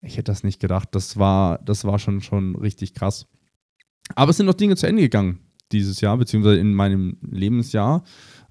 ich 0.01 0.17
hätte 0.17 0.31
das 0.31 0.43
nicht 0.43 0.59
gedacht. 0.59 0.89
Das 0.91 1.17
war, 1.17 1.59
das 1.59 1.85
war 1.85 1.99
schon, 1.99 2.21
schon 2.21 2.55
richtig 2.55 2.93
krass. 2.93 3.27
Aber 4.15 4.31
es 4.31 4.37
sind 4.37 4.47
noch 4.47 4.55
Dinge 4.55 4.75
zu 4.75 4.87
Ende 4.87 5.01
gegangen 5.01 5.39
dieses 5.71 6.01
Jahr, 6.01 6.17
beziehungsweise 6.17 6.59
in 6.59 6.73
meinem 6.73 7.17
Lebensjahr. 7.21 8.03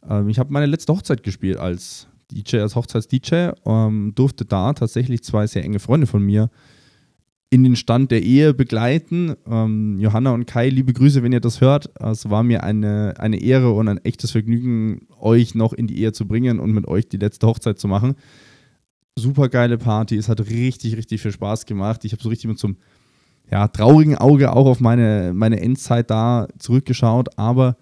Ähm, 0.08 0.28
ich 0.28 0.38
habe 0.38 0.52
meine 0.52 0.66
letzte 0.66 0.92
Hochzeit 0.92 1.22
gespielt 1.22 1.58
als 1.58 2.08
DJ, 2.30 2.58
als 2.58 2.76
Hochzeits-DJ. 2.76 3.50
Ähm, 3.66 4.12
durfte 4.14 4.44
da 4.44 4.72
tatsächlich 4.72 5.22
zwei 5.22 5.46
sehr 5.46 5.64
enge 5.64 5.80
Freunde 5.80 6.06
von 6.06 6.22
mir 6.24 6.50
in 7.50 7.64
den 7.64 7.74
Stand 7.74 8.12
der 8.12 8.22
Ehe 8.22 8.54
begleiten. 8.54 9.34
Ähm, 9.46 9.98
Johanna 9.98 10.30
und 10.30 10.46
Kai, 10.46 10.68
liebe 10.68 10.92
Grüße, 10.92 11.24
wenn 11.24 11.32
ihr 11.32 11.40
das 11.40 11.60
hört. 11.60 11.90
Es 12.00 12.30
war 12.30 12.44
mir 12.44 12.62
eine, 12.62 13.14
eine 13.18 13.42
Ehre 13.42 13.72
und 13.72 13.88
ein 13.88 13.98
echtes 14.04 14.30
Vergnügen, 14.30 15.08
euch 15.18 15.56
noch 15.56 15.72
in 15.72 15.88
die 15.88 15.98
Ehe 16.00 16.12
zu 16.12 16.28
bringen 16.28 16.60
und 16.60 16.72
mit 16.72 16.86
euch 16.86 17.08
die 17.08 17.16
letzte 17.16 17.48
Hochzeit 17.48 17.80
zu 17.80 17.88
machen. 17.88 18.14
Super 19.16 19.48
geile 19.48 19.78
Party. 19.78 20.16
Es 20.16 20.28
hat 20.28 20.40
richtig, 20.48 20.96
richtig 20.96 21.20
viel 21.20 21.32
Spaß 21.32 21.66
gemacht. 21.66 22.04
Ich 22.04 22.12
habe 22.12 22.22
so 22.22 22.28
richtig 22.28 22.48
mit 22.48 22.58
so 22.60 22.68
einem 22.68 22.76
ja, 23.50 23.66
traurigen 23.66 24.16
Auge 24.16 24.52
auch 24.52 24.66
auf 24.66 24.78
meine, 24.78 25.32
meine 25.34 25.60
Endzeit 25.60 26.08
da 26.08 26.46
zurückgeschaut, 26.58 27.36
aber 27.36 27.76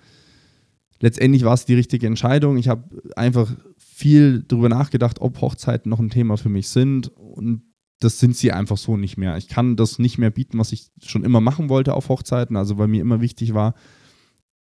letztendlich 1.01 1.45
war 1.45 1.53
es 1.53 1.67
die 1.67 1.75
richtige 1.75 2.07
Entscheidung. 2.07 2.57
Ich 2.57 2.69
habe 2.69 2.85
einfach 3.17 3.53
viel 3.77 4.45
darüber 4.49 4.71
nachgedacht, 4.71 5.21
ob 5.21 5.43
Hochzeiten 5.43 5.91
noch 5.91 6.01
ein 6.01 6.09
Thema 6.09 6.39
für 6.39 6.49
mich 6.49 6.69
sind 6.71 7.09
und 7.09 7.68
das 8.01 8.19
sind 8.19 8.37
sie 8.37 8.53
einfach 8.53 8.77
so 8.77 8.97
nicht 8.97 9.17
mehr. 9.17 9.37
Ich 9.37 9.49
kann 9.49 9.77
das 9.77 9.99
nicht 9.99 10.19
mehr 10.19 10.31
bieten, 10.31 10.59
was 10.59 10.73
ich 10.73 10.91
schon 11.03 11.25
immer 11.25 11.41
machen 11.41 11.69
wollte 11.69 11.95
auf 11.95 12.09
Hochzeiten, 12.09 12.57
also 12.57 12.79
weil 12.79 12.89
mir 12.89 13.01
immer 13.01 13.21
wichtig 13.21 13.55
war, 13.55 13.75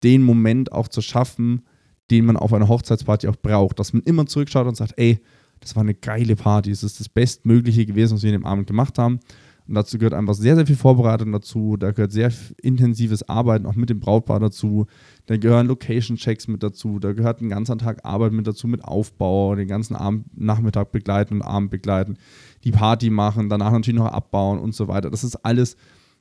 den 0.03 0.23
Moment 0.23 0.73
auch 0.73 0.89
zu 0.89 1.01
schaffen, 1.01 1.63
den 2.11 2.25
man 2.25 2.37
auf 2.37 2.53
einer 2.53 2.69
Hochzeitsparty 2.69 3.29
auch 3.29 3.37
braucht, 3.37 3.79
dass 3.79 3.93
man 3.93 4.03
immer 4.03 4.27
zurückschaut 4.27 4.67
und 4.67 4.77
sagt, 4.77 4.95
ey, 4.97 5.21
das 5.61 5.77
war 5.77 5.83
eine 5.83 5.95
geile 5.95 6.37
Party, 6.37 6.71
es 6.71 6.83
ist 6.83 7.01
das 7.01 7.09
Bestmögliche 7.09 7.87
gewesen, 7.87 8.15
was 8.15 8.23
wir 8.23 8.33
in 8.33 8.41
dem 8.41 8.47
Abend 8.47 8.67
gemacht 8.67 8.99
haben. 8.99 9.21
Und 9.69 9.75
dazu 9.75 9.99
gehört 9.99 10.15
einfach 10.15 10.35
sehr, 10.35 10.57
sehr 10.57 10.67
viel 10.67 10.77
Vorbereitung 10.77 11.31
dazu. 11.31 11.77
Da 11.77 11.93
gehört 11.93 12.11
sehr 12.11 12.33
intensives 12.63 13.29
Arbeiten 13.29 13.67
auch 13.67 13.75
mit 13.75 13.91
dem 13.91 14.01
Brautpaar 14.01 14.41
dazu. 14.41 14.87
Da 15.27 15.37
gehören 15.37 15.67
Location-Checks 15.67 16.49
mit 16.49 16.63
dazu. 16.63 16.99
Da 16.99 17.13
gehört 17.13 17.43
ein 17.43 17.51
ganzer 17.51 17.77
Tag 17.77 18.03
Arbeit 18.03 18.33
mit 18.33 18.47
dazu, 18.47 18.67
mit 18.67 18.83
Aufbau, 18.83 19.55
den 19.55 19.69
ganzen 19.69 19.95
Abend, 19.95 20.25
Nachmittag 20.39 20.91
begleiten 20.91 21.35
und 21.35 21.43
Abend 21.43 21.71
begleiten, 21.71 22.17
die 22.65 22.71
Party 22.71 23.11
machen, 23.11 23.51
danach 23.51 23.71
natürlich 23.73 24.01
noch 24.01 24.07
abbauen 24.07 24.59
und 24.59 24.75
so 24.75 24.89
weiter. 24.89 25.11
Das 25.11 25.23
ist 25.23 25.37
alles 25.45 25.77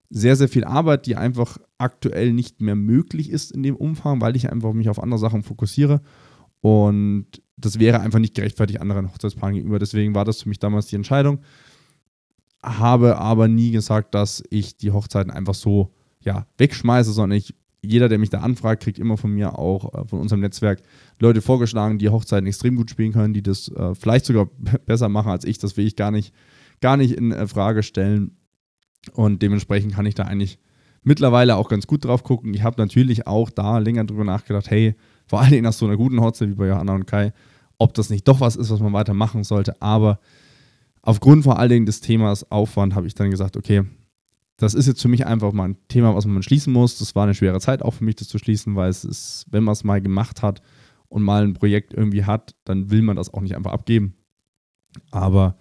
sehr, 0.09 0.35
sehr 0.35 0.49
viel 0.49 0.65
Arbeit, 0.65 1.05
die 1.05 1.15
einfach 1.15 1.57
aktuell 1.77 2.33
nicht 2.33 2.59
mehr 2.59 2.75
möglich 2.75 3.29
ist 3.29 3.51
in 3.51 3.63
dem 3.63 3.77
Umfang, 3.77 4.19
weil 4.19 4.35
ich 4.35 4.51
einfach 4.51 4.73
mich 4.73 4.89
auf 4.89 5.01
andere 5.01 5.19
Sachen 5.19 5.44
fokussiere. 5.44 6.01
Und 6.59 7.27
das 7.55 7.79
wäre 7.79 8.01
einfach 8.01 8.19
nicht 8.19 8.35
gerechtfertigt 8.35 8.81
anderen 8.81 9.09
Hochzeitspaaren 9.09 9.55
gegenüber. 9.55 9.79
Deswegen 9.79 10.15
war 10.15 10.25
das 10.25 10.41
für 10.41 10.49
mich 10.49 10.59
damals 10.59 10.88
die 10.88 10.97
Entscheidung 10.97 11.39
habe 12.63 13.18
aber 13.18 13.48
nie 13.48 13.71
gesagt, 13.71 14.13
dass 14.15 14.44
ich 14.50 14.77
die 14.77 14.92
Hochzeiten 14.92 15.31
einfach 15.31 15.54
so 15.54 15.94
ja, 16.21 16.45
wegschmeiße, 16.57 17.12
sondern 17.12 17.38
ich, 17.38 17.56
jeder, 17.81 18.09
der 18.09 18.18
mich 18.18 18.30
da 18.30 18.39
anfragt, 18.39 18.83
kriegt 18.83 19.00
immer 19.00 19.18
von 19.18 19.31
mir 19.31 19.57
auch, 19.57 19.94
äh, 19.94 20.07
von 20.07 20.19
unserem 20.19 20.42
Netzwerk, 20.42 20.81
Leute 21.19 21.42
vorgeschlagen, 21.42 22.00
die 22.00 22.09
Hochzeiten 22.09 22.48
extrem 22.48 22.75
gut 22.75 22.89
spielen 22.89 23.13
können, 23.13 23.33
die 23.33 23.44
das 23.44 23.69
äh, 23.69 23.95
vielleicht 23.95 24.25
sogar 24.25 24.48
besser 24.86 25.09
machen 25.09 25.31
als 25.31 25.45
ich. 25.45 25.57
Das 25.57 25.77
will 25.77 25.88
ich 25.88 25.95
gar 25.95 26.12
nicht, 26.12 26.33
gar 26.81 26.98
nicht 26.98 27.13
in 27.13 27.31
äh, 27.31 27.48
Frage 27.48 27.83
stellen. 27.83 28.38
Und 29.13 29.42
dementsprechend 29.42 29.94
kann 29.94 30.06
ich 30.06 30.15
da 30.15 30.24
eigentlich 30.24 30.59
mittlerweile 31.04 31.56
auch 31.56 31.69
ganz 31.69 31.88
gut 31.88 32.04
drauf 32.04 32.24
gucken. 32.24 32.54
Ich 32.54 32.63
habe 32.63 32.81
natürlich 32.81 33.25
auch 33.27 33.50
da 33.50 33.77
länger 33.77 34.04
drüber 34.04 34.25
nachgedacht, 34.25 34.69
hey, 34.69 34.95
vor 35.25 35.39
allen 35.39 35.51
Dingen 35.51 35.63
nach 35.63 35.74
so 35.74 35.86
einer 35.86 35.95
guten 35.95 36.19
Hochzeit 36.19 36.50
wie 36.50 36.56
bei 36.56 36.68
Johanna 36.68 36.94
und 36.94 37.07
Kai, 37.07 37.31
ob 37.77 37.94
das 37.94 38.09
nicht 38.09 38.27
doch 38.27 38.42
was 38.42 38.56
ist, 38.57 38.69
was 38.69 38.81
man 38.81 38.92
weitermachen 38.92 39.44
sollte. 39.44 39.81
Aber 39.81 40.19
aufgrund 41.07 41.45
vor 41.45 41.57
allen 41.57 41.69
Dingen 41.69 41.86
des 41.86 42.01
Themas 42.01 42.51
Aufwand 42.51 42.94
habe 42.94 43.07
ich 43.07 43.15
dann 43.15 43.31
gesagt, 43.31 43.56
okay, 43.56 43.83
das 44.57 44.74
ist 44.74 44.88
jetzt 44.88 45.01
für 45.01 45.07
mich 45.07 45.25
einfach 45.25 45.54
mal 45.54 45.69
ein 45.69 45.78
Thema, 45.87 46.14
was 46.14 46.26
man 46.26 46.44
schließen 46.44 46.73
muss. 46.73 46.99
Das 46.99 47.16
war 47.16 47.23
eine 47.23 47.33
schwere 47.33 47.61
Zeit 47.61 47.81
auch 47.81 47.94
für 47.94 48.04
mich, 48.04 48.18
das 48.18 48.28
zu 48.28 48.37
schließen, 48.37 48.76
weil 48.76 48.90
es 48.90 49.06
ist, 49.06 49.45
wenn 49.49 49.64
man 49.64 49.71
es 49.71 49.85
mal 49.85 50.02
gemacht 50.02 50.42
hat 50.42 50.61
und 51.07 51.23
mal 51.23 51.44
ein 51.44 51.54
Projekt 51.54 51.94
irgendwie 51.94 52.26
hat, 52.26 52.56
dann 52.66 52.92
will 52.92 53.04
man 53.04 53.16
das 53.16 53.33
auch 53.33 53.40
nicht 53.40 53.56
einfach 53.56 53.71
abgeben. 53.71 54.16
Aber 55.09 55.57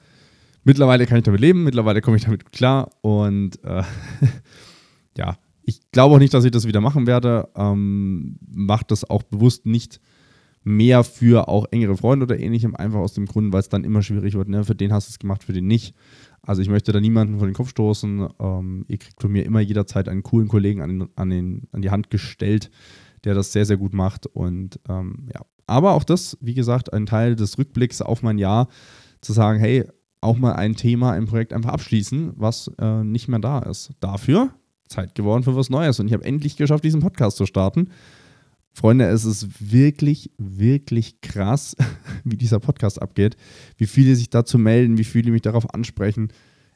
mittlerweile 0.65 1.07
kann 1.07 1.19
ich 1.19 1.25
damit 1.25 1.41
leben, 1.41 1.63
mittlerweile 1.63 2.01
komme 2.01 2.17
ich 2.17 2.25
damit 2.25 2.51
klar 2.51 2.91
und 3.03 3.63
äh, 3.63 3.85
ja, 5.17 5.39
ich 5.63 5.93
glaube 5.93 6.17
auch 6.17 6.21
nicht, 6.21 6.35
dass 6.35 6.45
ich 6.45 6.51
das 6.51 6.67
wieder 6.67 6.81
machen 6.81 7.07
werde. 7.07 7.51
Ähm, 7.55 8.39
Macht 8.49 8.91
das 8.91 9.09
auch 9.09 9.23
bewusst 9.23 9.65
nicht 9.65 10.01
mehr 10.67 11.05
für 11.05 11.47
auch 11.47 11.67
engere 11.71 11.97
Freunde 11.97 12.25
oder 12.25 12.41
ähnlichem, 12.41 12.75
einfach 12.75 12.99
aus 12.99 13.15
dem 13.15 13.27
Grund, 13.27 13.53
weil 13.53 13.61
es 13.61 13.69
dann 13.69 13.85
immer 13.85 14.03
schwierig 14.03 14.35
wird. 14.35 14.49
Ne? 14.49 14.65
Für 14.65 14.75
den 14.75 14.93
hast 14.93 15.09
du 15.09 15.13
es 15.13 15.21
gemacht, 15.21 15.45
für 15.45 15.53
den 15.53 15.69
nicht. 15.69 15.95
Also 16.43 16.61
ich 16.61 16.69
möchte 16.69 16.91
da 16.91 17.01
niemanden 17.01 17.39
vor 17.39 17.47
den 17.47 17.55
Kopf 17.55 17.71
stoßen. 17.71 18.29
Ähm, 18.41 18.85
ihr 18.89 18.99
kriegt 18.99 19.23
von 19.23 19.31
mir 19.31 19.47
immer 19.47 19.61
jederzeit 19.61 20.09
einen 20.09 20.25
coolen 20.25 20.49
Kollegen 20.49 20.83
an, 20.83 20.89
den, 20.99 21.09
an, 21.15 21.31
den, 21.31 21.69
an 21.71 21.83
die 21.83 21.91
Hand 21.91 22.11
gestellt, 22.11 22.73
der 23.23 23.35
das 23.35 23.53
sehr, 23.53 23.65
sehr 23.65 23.77
gut 23.77 23.95
macht. 23.95 24.27
Und 24.27 24.81
ähm, 24.89 25.29
ja, 25.33 25.43
aber 25.69 25.93
auch 25.93 26.03
das, 26.03 26.37
wie 26.41 26.55
gesagt, 26.55 26.93
ein 26.93 27.07
Teil 27.07 27.37
des 27.37 27.59
Rückblicks 27.59 28.03
auf 28.03 28.25
mein 28.25 28.39
Jahr, 28.39 28.67
zu 29.21 29.33
sagen, 29.33 29.61
hey, 29.61 29.85
auch 30.21 30.37
mal 30.37 30.55
ein 30.55 30.75
Thema 30.75 31.17
im 31.17 31.27
Projekt 31.27 31.53
einfach 31.53 31.71
abschließen, 31.71 32.33
was 32.35 32.73
äh, 32.81 33.05
nicht 33.05 33.29
mehr 33.29 33.39
da 33.39 33.61
ist. 33.61 33.93
Dafür 34.01 34.51
Zeit 34.89 35.15
geworden 35.15 35.45
für 35.45 35.55
was 35.55 35.71
Neues. 35.71 36.01
Und 36.01 36.09
ich 36.09 36.13
habe 36.13 36.25
endlich 36.25 36.57
geschafft, 36.57 36.83
diesen 36.83 37.01
Podcast 37.01 37.37
zu 37.37 37.47
starten. 37.47 37.91
Freunde, 38.77 39.07
es 39.07 39.25
ist 39.25 39.73
wirklich, 39.73 40.31
wirklich 40.37 41.23
krass, 41.23 41.75
wie 42.25 42.37
dieser 42.37 42.61
Podcast 42.61 43.01
abgeht, 43.01 43.35
wie 43.79 43.87
viele 43.87 44.15
sich 44.15 44.29
dazu 44.29 44.59
melden, 44.59 44.99
wie 44.99 45.05
viele 45.05 45.31
mich 45.31 45.41
darauf 45.41 45.73
ansprechen. 45.73 46.29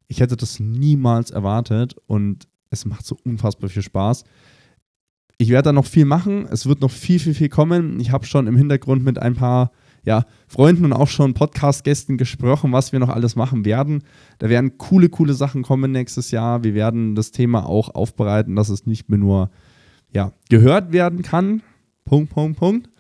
Ich 0.09 0.21
hätte 0.21 0.39
das 0.39 0.61
niemals 0.61 1.31
erwartet 1.31 1.97
und 2.07 2.49
es 2.71 2.87
macht 2.87 3.05
so 3.05 3.19
unfassbar 3.23 3.69
viel 3.69 3.83
Spaß. 3.83 4.25
Ich 5.37 5.51
werde 5.51 5.67
da 5.67 5.73
noch 5.75 5.85
viel 5.85 6.07
machen, 6.07 6.49
es 6.51 6.65
wird 6.65 6.81
noch 6.81 6.91
viel, 6.91 7.19
viel, 7.19 7.35
viel 7.35 7.51
kommen. 7.51 8.01
Ich 8.01 8.13
habe 8.13 8.25
schon 8.25 8.47
im 8.47 8.57
Hintergrund 8.57 9.05
mit 9.05 9.19
ein 9.19 9.35
paar 9.35 9.71
ja, 10.03 10.25
Freunden 10.49 10.87
und 10.87 10.95
auch 10.95 11.09
schon 11.09 11.35
Podcast-Gästen 11.35 12.17
gesprochen, 12.17 12.73
was 12.73 12.93
wir 12.93 12.99
noch 12.99 13.11
alles 13.11 13.37
machen 13.37 13.67
werden. 13.67 14.05
Da 14.39 14.49
werden 14.49 14.79
coole, 14.79 15.11
coole 15.11 15.35
Sachen 15.35 15.63
kommen 15.63 15.93
nächstes 15.93 16.31
Jahr. 16.31 16.65
Wir 16.65 16.73
werden 16.73 17.15
das 17.15 17.31
Thema 17.31 17.67
auch 17.67 17.95
aufbereiten, 17.95 18.57
dass 18.57 18.71
es 18.71 18.87
nicht 18.87 19.11
mehr 19.11 19.19
nur 19.19 19.51
ja, 20.13 20.33
gehört 20.49 20.93
werden 20.93 21.21
kann, 21.23 21.63
Punkt, 22.05 22.33
Punkt, 22.33 22.59
Punkt. 22.59 22.91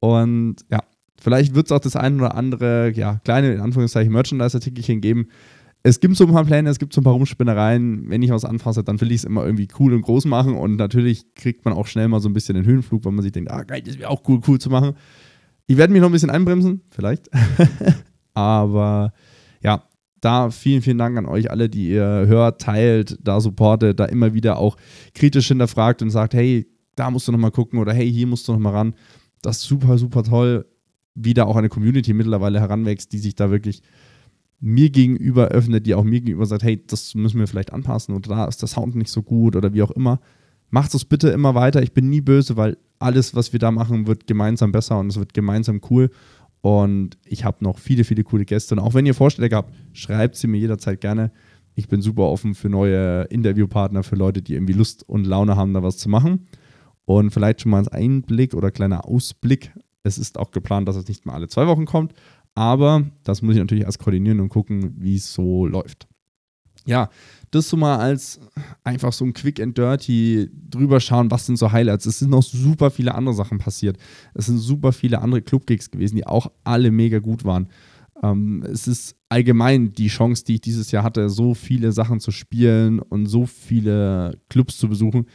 Und 0.00 0.56
ja, 0.70 0.80
vielleicht 1.20 1.54
wird 1.54 1.66
es 1.66 1.72
auch 1.72 1.80
das 1.80 1.96
ein 1.96 2.18
oder 2.20 2.34
andere, 2.34 2.92
ja, 2.94 3.20
kleine, 3.24 3.52
in 3.52 3.60
Anführungszeichen, 3.60 4.12
Merchandise-Artikelchen 4.12 5.00
geben. 5.00 5.28
es 5.82 6.00
gibt 6.00 6.16
so 6.16 6.26
ein 6.26 6.32
paar 6.32 6.44
Pläne, 6.44 6.68
es 6.68 6.78
gibt 6.78 6.92
so 6.92 7.00
ein 7.00 7.04
paar 7.04 7.12
Rumspinnereien. 7.14 8.10
Wenn 8.10 8.22
ich 8.22 8.30
was 8.30 8.44
anfasse, 8.44 8.82
dann 8.82 9.00
will 9.00 9.10
ich 9.10 9.18
es 9.18 9.24
immer 9.24 9.44
irgendwie 9.44 9.68
cool 9.78 9.94
und 9.94 10.02
groß 10.02 10.24
machen. 10.26 10.54
Und 10.54 10.76
natürlich 10.76 11.34
kriegt 11.34 11.64
man 11.64 11.74
auch 11.74 11.86
schnell 11.86 12.08
mal 12.08 12.20
so 12.20 12.28
ein 12.28 12.32
bisschen 12.32 12.56
den 12.56 12.64
Höhenflug, 12.64 13.04
weil 13.04 13.12
man 13.12 13.22
sich 13.22 13.32
denkt, 13.32 13.50
ah 13.50 13.62
geil, 13.62 13.82
das 13.82 13.98
wäre 13.98 14.10
auch 14.10 14.22
cool, 14.28 14.40
cool 14.48 14.58
zu 14.58 14.70
machen. 14.70 14.94
Ich 15.66 15.76
werde 15.76 15.92
mich 15.92 16.00
noch 16.00 16.08
ein 16.08 16.12
bisschen 16.12 16.30
einbremsen, 16.30 16.82
vielleicht. 16.90 17.28
Aber 18.34 19.12
ja, 19.62 19.84
da 20.20 20.50
vielen, 20.50 20.82
vielen 20.82 20.98
Dank 20.98 21.16
an 21.16 21.26
euch 21.26 21.50
alle, 21.50 21.68
die 21.68 21.90
ihr 21.90 22.24
hört, 22.26 22.60
teilt, 22.60 23.18
da 23.22 23.40
supportet, 23.40 24.00
da 24.00 24.06
immer 24.06 24.34
wieder 24.34 24.58
auch 24.58 24.76
kritisch 25.14 25.48
hinterfragt 25.48 26.02
und 26.02 26.10
sagt, 26.10 26.34
hey, 26.34 26.66
da 26.96 27.10
musst 27.10 27.28
du 27.28 27.32
nochmal 27.32 27.52
gucken 27.52 27.78
oder 27.78 27.92
hey, 27.92 28.10
hier 28.10 28.26
musst 28.26 28.48
du 28.48 28.52
nochmal 28.52 28.72
ran. 28.72 28.94
Das 29.42 29.58
ist 29.58 29.64
super, 29.64 29.96
super 29.98 30.24
toll, 30.24 30.66
wie 31.14 31.34
da 31.34 31.44
auch 31.44 31.56
eine 31.56 31.68
Community 31.68 32.12
mittlerweile 32.12 32.60
heranwächst, 32.60 33.12
die 33.12 33.18
sich 33.18 33.34
da 33.34 33.50
wirklich 33.50 33.82
mir 34.60 34.90
gegenüber 34.90 35.48
öffnet, 35.48 35.86
die 35.86 35.94
auch 35.94 36.04
mir 36.04 36.20
gegenüber 36.20 36.46
sagt, 36.46 36.62
hey, 36.62 36.82
das 36.86 37.14
müssen 37.14 37.38
wir 37.38 37.46
vielleicht 37.46 37.72
anpassen 37.72 38.14
oder 38.14 38.28
da 38.28 38.44
ist 38.46 38.62
der 38.62 38.68
Sound 38.68 38.96
nicht 38.96 39.10
so 39.10 39.22
gut 39.22 39.54
oder 39.54 39.74
wie 39.74 39.82
auch 39.82 39.90
immer. 39.90 40.20
Macht 40.70 40.94
es 40.94 41.04
bitte 41.04 41.28
immer 41.28 41.54
weiter. 41.54 41.82
Ich 41.82 41.92
bin 41.92 42.08
nie 42.08 42.20
böse, 42.20 42.56
weil 42.56 42.76
alles, 42.98 43.34
was 43.34 43.52
wir 43.52 43.60
da 43.60 43.70
machen, 43.70 44.06
wird 44.06 44.26
gemeinsam 44.26 44.72
besser 44.72 44.98
und 44.98 45.08
es 45.08 45.18
wird 45.18 45.34
gemeinsam 45.34 45.80
cool. 45.90 46.10
Und 46.60 47.18
ich 47.24 47.44
habe 47.44 47.62
noch 47.62 47.78
viele, 47.78 48.02
viele 48.02 48.24
coole 48.24 48.44
Gäste. 48.44 48.74
Und 48.74 48.80
auch 48.80 48.94
wenn 48.94 49.06
ihr 49.06 49.14
Vorschläge 49.14 49.54
habt, 49.54 49.72
schreibt 49.92 50.34
sie 50.34 50.48
mir 50.48 50.58
jederzeit 50.58 51.00
gerne. 51.00 51.30
Ich 51.76 51.86
bin 51.88 52.02
super 52.02 52.24
offen 52.24 52.54
für 52.54 52.68
neue 52.68 53.22
Interviewpartner, 53.24 54.02
für 54.02 54.16
Leute, 54.16 54.42
die 54.42 54.54
irgendwie 54.54 54.72
Lust 54.72 55.08
und 55.08 55.26
Laune 55.26 55.56
haben, 55.56 55.74
da 55.74 55.82
was 55.82 55.98
zu 55.98 56.08
machen. 56.08 56.46
Und 57.06 57.30
vielleicht 57.30 57.62
schon 57.62 57.70
mal 57.70 57.78
als 57.78 57.88
Einblick 57.88 58.52
oder 58.52 58.70
kleiner 58.70 59.08
Ausblick. 59.08 59.72
Es 60.02 60.18
ist 60.18 60.38
auch 60.38 60.50
geplant, 60.50 60.86
dass 60.86 60.96
es 60.96 61.08
nicht 61.08 61.24
mehr 61.24 61.34
alle 61.34 61.48
zwei 61.48 61.66
Wochen 61.66 61.86
kommt, 61.86 62.12
aber 62.54 63.04
das 63.24 63.42
muss 63.42 63.54
ich 63.54 63.60
natürlich 63.60 63.84
erst 63.84 63.98
koordinieren 63.98 64.40
und 64.40 64.50
gucken, 64.50 64.94
wie 64.98 65.16
es 65.16 65.32
so 65.32 65.66
läuft. 65.66 66.06
Ja, 66.84 67.10
das 67.50 67.68
so 67.68 67.76
mal 67.76 67.96
als 67.96 68.38
einfach 68.84 69.12
so 69.12 69.24
ein 69.24 69.32
Quick 69.32 69.60
and 69.60 69.76
Dirty 69.76 70.48
drüber 70.70 71.00
schauen, 71.00 71.30
was 71.30 71.46
sind 71.46 71.56
so 71.56 71.72
Highlights. 71.72 72.06
Es 72.06 72.20
sind 72.20 72.30
noch 72.30 72.42
super 72.42 72.90
viele 72.90 73.14
andere 73.14 73.34
Sachen 73.34 73.58
passiert. 73.58 73.98
Es 74.34 74.46
sind 74.46 74.58
super 74.58 74.92
viele 74.92 75.20
andere 75.20 75.42
Clubgigs 75.42 75.90
gewesen, 75.90 76.16
die 76.16 76.26
auch 76.26 76.50
alle 76.62 76.92
mega 76.92 77.18
gut 77.18 77.44
waren. 77.44 77.68
Ähm, 78.22 78.62
es 78.62 78.86
ist 78.86 79.16
allgemein 79.28 79.92
die 79.92 80.08
Chance, 80.08 80.44
die 80.44 80.54
ich 80.54 80.60
dieses 80.60 80.92
Jahr 80.92 81.02
hatte, 81.02 81.28
so 81.28 81.54
viele 81.54 81.90
Sachen 81.92 82.20
zu 82.20 82.30
spielen 82.30 83.00
und 83.00 83.26
so 83.26 83.46
viele 83.46 84.38
Clubs 84.48 84.78
zu 84.78 84.88
besuchen. 84.88 85.26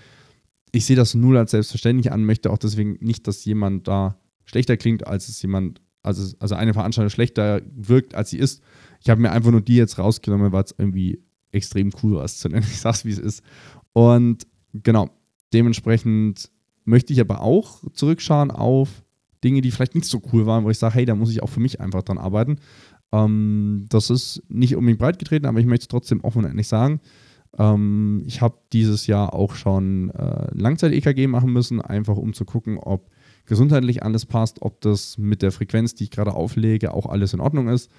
Ich 0.71 0.85
sehe 0.85 0.95
das 0.95 1.13
null 1.13 1.37
als 1.37 1.51
selbstverständlich 1.51 2.11
an, 2.11 2.23
möchte 2.23 2.49
auch 2.49 2.57
deswegen 2.57 2.97
nicht, 3.01 3.27
dass 3.27 3.43
jemand 3.45 3.87
da 3.87 4.17
schlechter 4.45 4.77
klingt, 4.77 5.05
als 5.05 5.27
es 5.27 5.41
jemand 5.41 5.81
also, 6.03 6.35
also 6.39 6.55
eine 6.55 6.73
Veranstaltung 6.73 7.09
schlechter 7.09 7.61
wirkt, 7.75 8.15
als 8.15 8.31
sie 8.31 8.37
ist. 8.37 8.61
Ich 9.01 9.09
habe 9.09 9.21
mir 9.21 9.31
einfach 9.31 9.51
nur 9.51 9.61
die 9.61 9.75
jetzt 9.75 9.99
rausgenommen, 9.99 10.51
weil 10.51 10.63
es 10.63 10.75
irgendwie 10.77 11.23
extrem 11.51 11.91
cool 12.01 12.15
war, 12.15 12.23
es 12.25 12.37
zu 12.37 12.49
nennen. 12.49 12.65
Ich 12.71 12.79
sag's, 12.79 13.05
wie 13.05 13.11
es 13.11 13.19
ist. 13.19 13.43
Und 13.93 14.47
genau, 14.73 15.09
dementsprechend 15.53 16.49
möchte 16.85 17.13
ich 17.13 17.19
aber 17.19 17.41
auch 17.41 17.83
zurückschauen 17.93 18.51
auf 18.51 19.03
Dinge, 19.43 19.61
die 19.61 19.71
vielleicht 19.71 19.95
nicht 19.95 20.05
so 20.05 20.21
cool 20.31 20.45
waren, 20.45 20.63
wo 20.63 20.69
ich 20.69 20.77
sage, 20.77 20.95
hey, 20.95 21.05
da 21.05 21.15
muss 21.15 21.31
ich 21.31 21.43
auch 21.43 21.49
für 21.49 21.59
mich 21.59 21.79
einfach 21.79 22.03
dran 22.03 22.17
arbeiten. 22.17 22.57
Ähm, 23.11 23.85
das 23.89 24.09
ist 24.09 24.43
nicht 24.49 24.75
unbedingt 24.75 24.99
breit 24.99 25.19
getreten, 25.19 25.45
aber 25.45 25.59
ich 25.59 25.65
möchte 25.65 25.83
es 25.83 25.87
trotzdem 25.87 26.21
offen 26.21 26.39
und 26.39 26.45
ehrlich 26.45 26.67
sagen. 26.67 26.99
Ähm, 27.57 28.23
ich 28.25 28.41
habe 28.41 28.57
dieses 28.73 29.07
Jahr 29.07 29.33
auch 29.33 29.55
schon 29.55 30.09
äh, 30.11 30.47
Langzeit-EKG 30.53 31.27
machen 31.27 31.51
müssen, 31.51 31.81
einfach 31.81 32.17
um 32.17 32.33
zu 32.33 32.45
gucken, 32.45 32.77
ob 32.77 33.09
gesundheitlich 33.45 34.03
alles 34.03 34.25
passt, 34.25 34.61
ob 34.61 34.81
das 34.81 35.17
mit 35.17 35.41
der 35.41 35.51
Frequenz, 35.51 35.95
die 35.95 36.05
ich 36.05 36.11
gerade 36.11 36.33
auflege, 36.33 36.93
auch 36.93 37.05
alles 37.07 37.33
in 37.33 37.39
Ordnung 37.39 37.67
ist. 37.67 37.91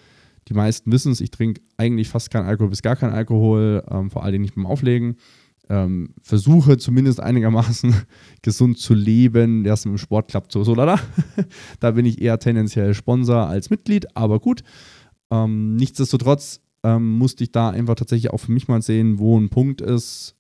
Die 0.49 0.55
meisten 0.55 0.91
wissen 0.91 1.13
es, 1.13 1.21
ich 1.21 1.31
trinke 1.31 1.61
eigentlich 1.77 2.09
fast 2.09 2.31
keinen 2.31 2.47
Alkohol 2.47 2.71
bis 2.71 2.83
gar 2.83 2.97
keinen 2.97 3.13
Alkohol, 3.13 3.85
ähm, 3.91 4.11
vor 4.11 4.25
allem 4.25 4.43
nicht 4.43 4.55
beim 4.55 4.67
Auflegen. 4.67 5.17
Ähm, 5.69 6.15
versuche 6.23 6.77
zumindest 6.77 7.21
einigermaßen 7.21 7.95
gesund 8.43 8.79
zu 8.79 8.95
leben. 8.95 9.63
Das 9.63 9.85
im 9.85 9.97
Sport 9.99 10.29
klappt 10.29 10.53
so, 10.53 10.65
so 10.65 10.75
lala. 10.75 10.99
da 11.81 11.93
bin 11.93 12.05
ich 12.05 12.21
eher 12.21 12.39
tendenziell 12.39 12.95
Sponsor 12.95 13.47
als 13.47 13.71
Mitglied, 13.71 14.17
aber 14.17 14.41
gut. 14.41 14.63
Ähm, 15.31 15.77
nichtsdestotrotz 15.77 16.61
ähm, 16.83 17.19
musste 17.19 17.45
ich 17.45 17.53
da 17.53 17.71
einfach 17.71 17.95
tatsächlich 17.95 18.33
auch 18.33 18.39
für 18.39 18.53
mich 18.53 18.69
mal 18.69 18.83
sehen, 18.83 19.19
wo 19.19 19.39
ein 19.39 19.49
Punkt 19.49 19.81
ist, 19.81 20.37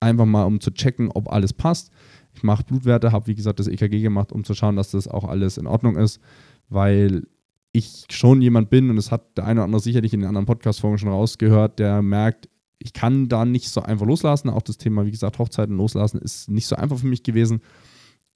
einfach 0.00 0.26
mal 0.26 0.44
um 0.44 0.60
zu 0.60 0.70
checken, 0.70 1.10
ob 1.12 1.30
alles 1.30 1.52
passt. 1.52 1.90
Ich 2.34 2.42
mache 2.42 2.64
Blutwerte, 2.64 3.12
habe 3.12 3.26
wie 3.26 3.34
gesagt 3.34 3.60
das 3.60 3.68
EKG 3.68 4.00
gemacht, 4.00 4.32
um 4.32 4.44
zu 4.44 4.54
schauen, 4.54 4.76
dass 4.76 4.92
das 4.92 5.08
auch 5.08 5.24
alles 5.24 5.58
in 5.58 5.66
Ordnung 5.66 5.96
ist, 5.96 6.20
weil 6.68 7.26
ich 7.72 8.06
schon 8.10 8.42
jemand 8.42 8.70
bin 8.70 8.90
und 8.90 8.96
das 8.96 9.12
hat 9.12 9.36
der 9.36 9.46
eine 9.46 9.60
oder 9.60 9.64
andere 9.64 9.80
sicherlich 9.80 10.12
in 10.12 10.20
den 10.20 10.28
anderen 10.28 10.46
Podcast-Folgen 10.46 10.98
schon 10.98 11.08
rausgehört, 11.08 11.78
der 11.78 12.02
merkt, 12.02 12.48
ich 12.80 12.92
kann 12.92 13.28
da 13.28 13.44
nicht 13.44 13.68
so 13.68 13.82
einfach 13.82 14.06
loslassen. 14.06 14.48
Auch 14.48 14.62
das 14.62 14.78
Thema, 14.78 15.04
wie 15.04 15.10
gesagt, 15.10 15.38
Hochzeiten 15.38 15.76
loslassen 15.76 16.18
ist 16.18 16.48
nicht 16.50 16.66
so 16.66 16.76
einfach 16.76 16.98
für 16.98 17.06
mich 17.06 17.22
gewesen. 17.22 17.60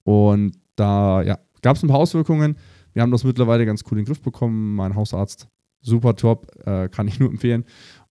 Und 0.03 0.57
da 0.75 1.23
ja, 1.23 1.39
gab 1.61 1.75
es 1.75 1.83
ein 1.83 1.89
paar 1.89 1.97
Auswirkungen. 1.97 2.55
Wir 2.93 3.01
haben 3.01 3.11
das 3.11 3.23
mittlerweile 3.23 3.65
ganz 3.65 3.83
cool 3.85 3.97
in 3.97 4.03
den 4.03 4.05
Griff 4.05 4.21
bekommen. 4.21 4.75
Mein 4.75 4.95
Hausarzt, 4.95 5.47
super 5.85 6.15
top, 6.15 6.51
äh, 6.65 6.89
kann 6.89 7.07
ich 7.07 7.19
nur 7.19 7.29
empfehlen. 7.29 7.65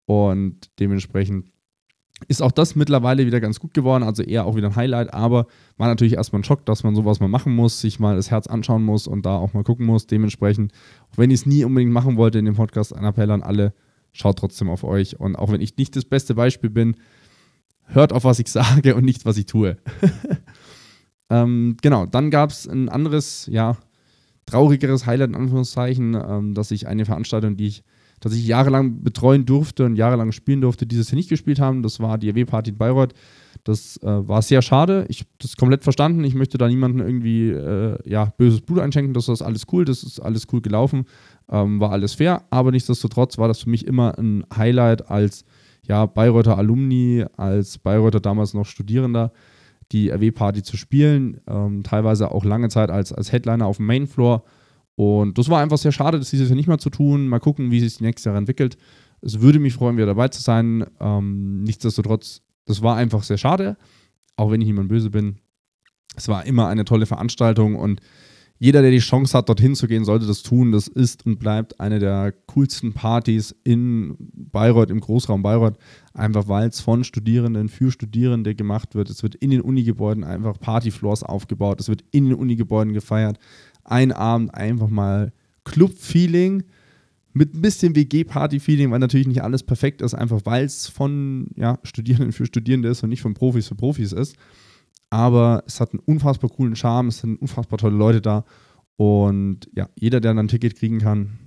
Und 0.04 0.70
dementsprechend 0.78 1.46
ist 2.28 2.42
auch 2.42 2.52
das 2.52 2.76
mittlerweile 2.76 3.26
wieder 3.26 3.40
ganz 3.40 3.58
gut 3.58 3.74
geworden, 3.74 4.04
also 4.04 4.22
eher 4.22 4.46
auch 4.46 4.54
wieder 4.54 4.68
ein 4.68 4.76
Highlight, 4.76 5.12
aber 5.12 5.46
war 5.76 5.88
natürlich 5.88 6.14
erstmal 6.14 6.40
ein 6.40 6.44
Schock, 6.44 6.64
dass 6.66 6.84
man 6.84 6.94
sowas 6.94 7.20
mal 7.20 7.28
machen 7.28 7.54
muss, 7.54 7.80
sich 7.80 7.98
mal 7.98 8.16
das 8.16 8.30
Herz 8.30 8.46
anschauen 8.46 8.84
muss 8.84 9.06
und 9.06 9.26
da 9.26 9.36
auch 9.36 9.54
mal 9.54 9.64
gucken 9.64 9.86
muss. 9.86 10.06
Dementsprechend, 10.06 10.72
auch 11.10 11.18
wenn 11.18 11.30
ich 11.30 11.40
es 11.40 11.46
nie 11.46 11.64
unbedingt 11.64 11.92
machen 11.92 12.16
wollte 12.16 12.38
in 12.38 12.44
dem 12.44 12.54
Podcast, 12.54 12.94
ein 12.94 13.04
Appell 13.04 13.30
an 13.30 13.42
alle, 13.42 13.74
schaut 14.12 14.38
trotzdem 14.38 14.68
auf 14.68 14.84
euch. 14.84 15.18
Und 15.18 15.36
auch 15.36 15.50
wenn 15.50 15.60
ich 15.60 15.76
nicht 15.76 15.96
das 15.96 16.04
beste 16.04 16.34
Beispiel 16.34 16.70
bin, 16.70 16.96
hört 17.86 18.12
auf, 18.12 18.24
was 18.24 18.38
ich 18.38 18.48
sage 18.48 18.94
und 18.94 19.04
nicht, 19.04 19.24
was 19.24 19.36
ich 19.36 19.46
tue. 19.46 19.76
ähm, 21.30 21.76
genau, 21.82 22.06
dann 22.06 22.30
gab 22.30 22.50
es 22.50 22.68
ein 22.68 22.88
anderes, 22.88 23.48
ja, 23.50 23.76
traurigeres 24.46 25.06
Highlight 25.06 25.30
in 25.30 25.36
Anführungszeichen, 25.36 26.14
ähm, 26.14 26.54
dass 26.54 26.70
ich 26.70 26.86
eine 26.86 27.04
Veranstaltung, 27.04 27.56
die 27.56 27.66
ich 27.66 27.84
dass 28.22 28.34
ich 28.34 28.46
jahrelang 28.46 29.02
betreuen 29.02 29.44
durfte 29.44 29.84
und 29.84 29.96
jahrelang 29.96 30.30
spielen 30.30 30.60
durfte, 30.60 30.86
dieses 30.86 31.10
Jahr 31.10 31.16
nicht 31.16 31.28
gespielt 31.28 31.58
haben. 31.58 31.82
Das 31.82 31.98
war 31.98 32.18
die 32.18 32.30
AW-Party 32.30 32.70
in 32.70 32.78
Bayreuth. 32.78 33.14
Das 33.64 33.96
äh, 33.96 34.06
war 34.06 34.42
sehr 34.42 34.62
schade. 34.62 35.04
Ich 35.08 35.20
habe 35.20 35.30
das 35.38 35.56
komplett 35.56 35.82
verstanden. 35.82 36.22
Ich 36.22 36.34
möchte 36.36 36.56
da 36.56 36.68
niemandem 36.68 37.04
irgendwie 37.04 37.50
äh, 37.50 37.98
ja, 38.08 38.26
böses 38.36 38.60
Blut 38.60 38.78
einschenken. 38.78 39.12
Das 39.12 39.28
ist 39.28 39.42
alles 39.42 39.64
cool. 39.72 39.84
Das 39.84 40.04
ist 40.04 40.20
alles 40.20 40.46
cool 40.52 40.60
gelaufen. 40.60 41.04
Ähm, 41.50 41.80
war 41.80 41.90
alles 41.90 42.14
fair. 42.14 42.44
Aber 42.50 42.70
nichtsdestotrotz 42.70 43.38
war 43.38 43.48
das 43.48 43.58
für 43.58 43.70
mich 43.70 43.88
immer 43.88 44.16
ein 44.16 44.44
Highlight 44.56 45.10
als 45.10 45.44
ja, 45.86 46.06
Bayreuther 46.06 46.56
Alumni, 46.56 47.24
als 47.36 47.78
Bayreuther 47.78 48.20
damals 48.20 48.54
noch 48.54 48.66
Studierender, 48.66 49.32
die 49.92 50.10
RW-Party 50.10 50.62
zu 50.62 50.76
spielen. 50.76 51.40
Ähm, 51.46 51.82
teilweise 51.82 52.30
auch 52.32 52.44
lange 52.44 52.68
Zeit 52.68 52.90
als, 52.90 53.12
als 53.12 53.32
Headliner 53.32 53.66
auf 53.66 53.76
dem 53.76 53.86
Mainfloor. 53.86 54.44
Und 54.94 55.38
das 55.38 55.48
war 55.48 55.60
einfach 55.60 55.78
sehr 55.78 55.92
schade, 55.92 56.18
das 56.18 56.30
dieses 56.30 56.48
Jahr 56.48 56.56
nicht 56.56 56.68
mehr 56.68 56.78
zu 56.78 56.90
tun. 56.90 57.28
Mal 57.28 57.40
gucken, 57.40 57.70
wie 57.70 57.80
sich 57.80 57.96
die 57.96 58.04
nächste 58.04 58.28
Jahre 58.28 58.38
entwickelt. 58.38 58.76
Es 59.20 59.40
würde 59.40 59.58
mich 59.58 59.74
freuen, 59.74 59.96
wieder 59.96 60.06
dabei 60.06 60.28
zu 60.28 60.42
sein. 60.42 60.84
Ähm, 61.00 61.62
nichtsdestotrotz, 61.62 62.42
das 62.64 62.82
war 62.82 62.96
einfach 62.96 63.22
sehr 63.22 63.38
schade, 63.38 63.76
auch 64.36 64.50
wenn 64.50 64.60
ich 64.60 64.66
niemand 64.66 64.88
böse 64.88 65.10
bin. 65.10 65.36
Es 66.16 66.28
war 66.28 66.44
immer 66.44 66.68
eine 66.68 66.84
tolle 66.84 67.06
Veranstaltung 67.06 67.76
und 67.76 68.00
jeder, 68.64 68.80
der 68.82 68.92
die 68.92 68.98
Chance 68.98 69.36
hat, 69.36 69.48
dorthin 69.48 69.74
zu 69.74 69.88
gehen, 69.88 70.04
sollte 70.04 70.26
das 70.26 70.42
tun. 70.42 70.70
Das 70.70 70.86
ist 70.86 71.26
und 71.26 71.38
bleibt 71.38 71.80
eine 71.80 71.98
der 71.98 72.32
coolsten 72.46 72.92
Partys 72.92 73.54
in 73.64 74.16
Bayreuth, 74.18 74.90
im 74.90 75.00
Großraum 75.00 75.42
Bayreuth. 75.42 75.78
Einfach 76.14 76.46
weil 76.46 76.68
es 76.68 76.80
von 76.80 77.02
Studierenden 77.02 77.68
für 77.68 77.90
Studierende 77.90 78.54
gemacht 78.54 78.94
wird. 78.94 79.10
Es 79.10 79.22
wird 79.24 79.34
in 79.34 79.50
den 79.50 79.62
Unigebäuden 79.62 80.22
einfach 80.22 80.60
Partyfloors 80.60 81.24
aufgebaut. 81.24 81.80
Es 81.80 81.88
wird 81.88 82.04
in 82.12 82.26
den 82.26 82.34
Unigebäuden 82.34 82.92
gefeiert 82.92 83.38
ein 83.84 84.12
Abend 84.12 84.54
einfach 84.54 84.88
mal 84.88 85.32
Club-Feeling 85.64 86.64
mit 87.32 87.54
ein 87.54 87.62
bisschen 87.62 87.96
WG-Party-Feeling, 87.96 88.90
weil 88.90 88.98
natürlich 88.98 89.26
nicht 89.26 89.42
alles 89.42 89.62
perfekt 89.62 90.02
ist, 90.02 90.14
einfach 90.14 90.40
weil 90.44 90.64
es 90.64 90.88
von 90.88 91.48
ja, 91.56 91.78
Studierenden 91.82 92.32
für 92.32 92.46
Studierende 92.46 92.88
ist 92.88 93.02
und 93.02 93.08
nicht 93.08 93.22
von 93.22 93.34
Profis 93.34 93.68
für 93.68 93.74
Profis 93.74 94.12
ist. 94.12 94.36
Aber 95.12 95.62
es 95.66 95.78
hat 95.78 95.92
einen 95.92 96.00
unfassbar 96.06 96.48
coolen 96.48 96.74
Charme, 96.74 97.08
es 97.08 97.18
sind 97.18 97.36
unfassbar 97.38 97.78
tolle 97.78 97.96
Leute 97.96 98.22
da. 98.22 98.46
Und 98.96 99.68
ja, 99.76 99.90
jeder, 99.94 100.20
der 100.22 100.30
dann 100.30 100.46
ein 100.46 100.48
Ticket 100.48 100.74
kriegen 100.74 101.00
kann, 101.00 101.38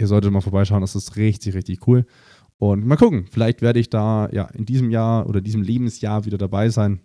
ihr 0.00 0.08
solltet 0.08 0.32
mal 0.32 0.40
vorbeischauen, 0.40 0.80
das 0.80 0.96
ist 0.96 1.14
richtig, 1.14 1.54
richtig 1.54 1.86
cool. 1.86 2.04
Und 2.58 2.84
mal 2.84 2.96
gucken, 2.96 3.26
vielleicht 3.30 3.62
werde 3.62 3.78
ich 3.78 3.90
da 3.90 4.28
ja 4.32 4.46
in 4.46 4.66
diesem 4.66 4.90
Jahr 4.90 5.28
oder 5.28 5.40
diesem 5.40 5.62
Lebensjahr 5.62 6.24
wieder 6.24 6.36
dabei 6.36 6.68
sein. 6.68 6.98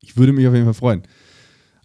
Ich 0.00 0.16
würde 0.16 0.32
mich 0.32 0.46
auf 0.46 0.54
jeden 0.54 0.64
Fall 0.64 0.72
freuen. 0.72 1.02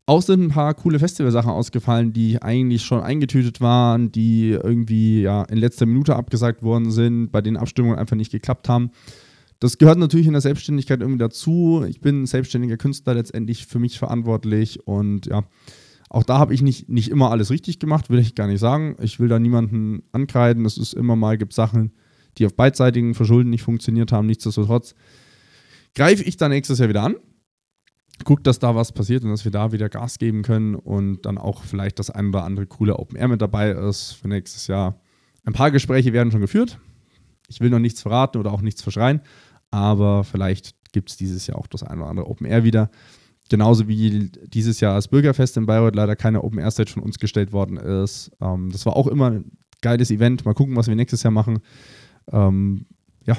Auch 0.06 0.22
sind 0.22 0.42
ein 0.42 0.50
paar 0.50 0.74
coole 0.74 1.00
Festivalsachen 1.00 1.52
ausgefallen, 1.52 2.14
die 2.14 2.42
eigentlich 2.42 2.84
schon 2.84 3.02
eingetütet 3.02 3.60
waren, 3.60 4.10
die 4.14 4.52
irgendwie 4.52 5.22
ja 5.22 5.44
in 5.44 5.58
letzter 5.58 5.86
Minute 5.86 6.16
abgesagt 6.16 6.64
worden 6.64 6.92
sind, 6.92 7.30
bei 7.30 7.42
denen 7.42 7.58
Abstimmungen 7.58 7.98
einfach 7.98 8.16
nicht 8.16 8.32
geklappt 8.32 8.70
haben. 8.70 8.92
Das 9.60 9.78
gehört 9.78 9.98
natürlich 9.98 10.28
in 10.28 10.34
der 10.34 10.42
Selbstständigkeit 10.42 11.02
irgendwie 11.02 11.20
dazu. 11.20 11.86
Ich 11.88 12.02
bin 12.02 12.26
selbstständiger 12.26 12.78
Künstler 12.78 13.14
letztendlich 13.14 13.66
für 13.66 13.80
mich 13.80 13.98
verantwortlich 13.98 14.86
und 14.88 15.28
ja, 15.28 15.44
auch 16.10 16.24
da 16.24 16.38
habe 16.38 16.54
ich 16.54 16.62
nicht, 16.62 16.90
nicht 16.90 17.10
immer 17.10 17.32
alles 17.32 17.50
richtig 17.50 17.80
gemacht, 17.80 18.12
will 18.12 18.20
ich 18.20 18.36
gar 18.36 18.48
nicht 18.48 18.60
sagen. 18.60 18.96
Ich 19.02 19.20
will 19.20 19.30
da 19.30 19.40
niemanden 19.40 20.04
ankreiden. 20.12 20.64
Es 20.64 20.78
ist 20.78 20.94
immer 20.94 21.16
mal, 21.16 21.40
gibt 21.40 21.54
Sachen, 21.54 21.92
die 22.38 22.46
auf 22.46 22.56
beidseitigen 22.56 23.16
Verschulden 23.16 23.50
nicht 23.50 23.64
funktioniert 23.64 24.12
haben. 24.12 24.28
Nichtsdestotrotz 24.28 24.94
greife 25.96 26.24
ich 26.24 26.38
dann 26.38 26.52
nächstes 26.52 26.78
Jahr 26.78 26.90
wieder 26.90 27.02
an, 27.02 27.16
gucke, 28.26 28.44
dass 28.44 28.60
da 28.60 28.76
was 28.76 28.92
passiert 28.92 29.24
und 29.24 29.32
dass 29.32 29.44
wir 29.44 29.52
da 29.52 29.72
wieder 29.72 29.90
Gas 29.90 30.20
geben 30.20 30.44
können 30.44 30.76
und 30.76 31.26
dann 31.26 31.40
auch 31.40 31.64
vielleicht 31.64 31.98
das 31.98 32.12
ein 32.12 32.30
oder 32.30 32.44
andere 32.44 32.68
coole 32.68 32.98
Open 33.00 33.18
Air 33.18 33.30
mit 33.30 33.42
dabei 33.42 33.72
ist 33.72 34.12
für 34.12 34.28
nächstes 34.28 34.68
Jahr. 34.68 35.00
Ein 35.46 35.54
paar 35.54 35.72
Gespräche 35.72 36.14
werden 36.14 36.32
schon 36.32 36.42
geführt. 36.42 36.80
Ich 37.54 37.62
will 37.62 37.70
noch 37.70 37.80
nichts 37.80 38.02
verraten 38.02 38.38
oder 38.38 38.52
auch 38.52 38.62
nichts 38.62 38.82
verschreien, 38.82 39.22
aber 39.72 40.24
vielleicht 40.24 40.76
gibt 40.92 41.10
es 41.10 41.18
dieses 41.18 41.48
Jahr 41.48 41.58
auch 41.58 41.68
das 41.68 41.84
ein 41.84 42.00
oder 42.00 42.10
andere 42.10 42.30
Open 42.30 42.46
Air 42.46 42.64
wieder. 42.64 42.90
Genauso 43.50 43.88
wie 43.88 44.32
dieses 44.48 44.80
Jahr 44.80 44.96
als 44.96 45.10
Bürgerfest 45.10 45.58
in 45.58 45.66
Bayreuth 45.66 45.96
leider 45.96 46.16
keine 46.16 46.44
Open 46.44 46.60
Air 46.60 46.72
Stage 46.72 46.92
von 46.92 47.04
uns 47.04 47.20
gestellt 47.20 47.52
worden 47.52 47.78
ist. 47.78 48.32
Ähm, 48.42 48.72
das 48.72 48.86
war 48.86 48.96
auch 48.96 49.08
immer 49.08 49.32
ein 49.32 49.52
geiles 49.82 50.12
Event. 50.12 50.46
Mal 50.46 50.54
gucken, 50.54 50.76
was 50.76 50.88
wir 50.88 50.96
nächstes 50.96 51.24
Jahr 51.24 51.32
machen. 51.32 51.60
Ähm, 52.32 52.86
ja, 53.26 53.38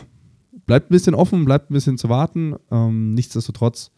bleibt 0.67 0.91
ein 0.91 0.95
bisschen 0.95 1.15
offen, 1.15 1.45
bleibt 1.45 1.71
ein 1.71 1.75
bisschen 1.75 1.97
zu 1.97 2.09
warten. 2.09 2.55
Ähm, 2.71 3.15
nichtsdestotrotz, 3.15 3.91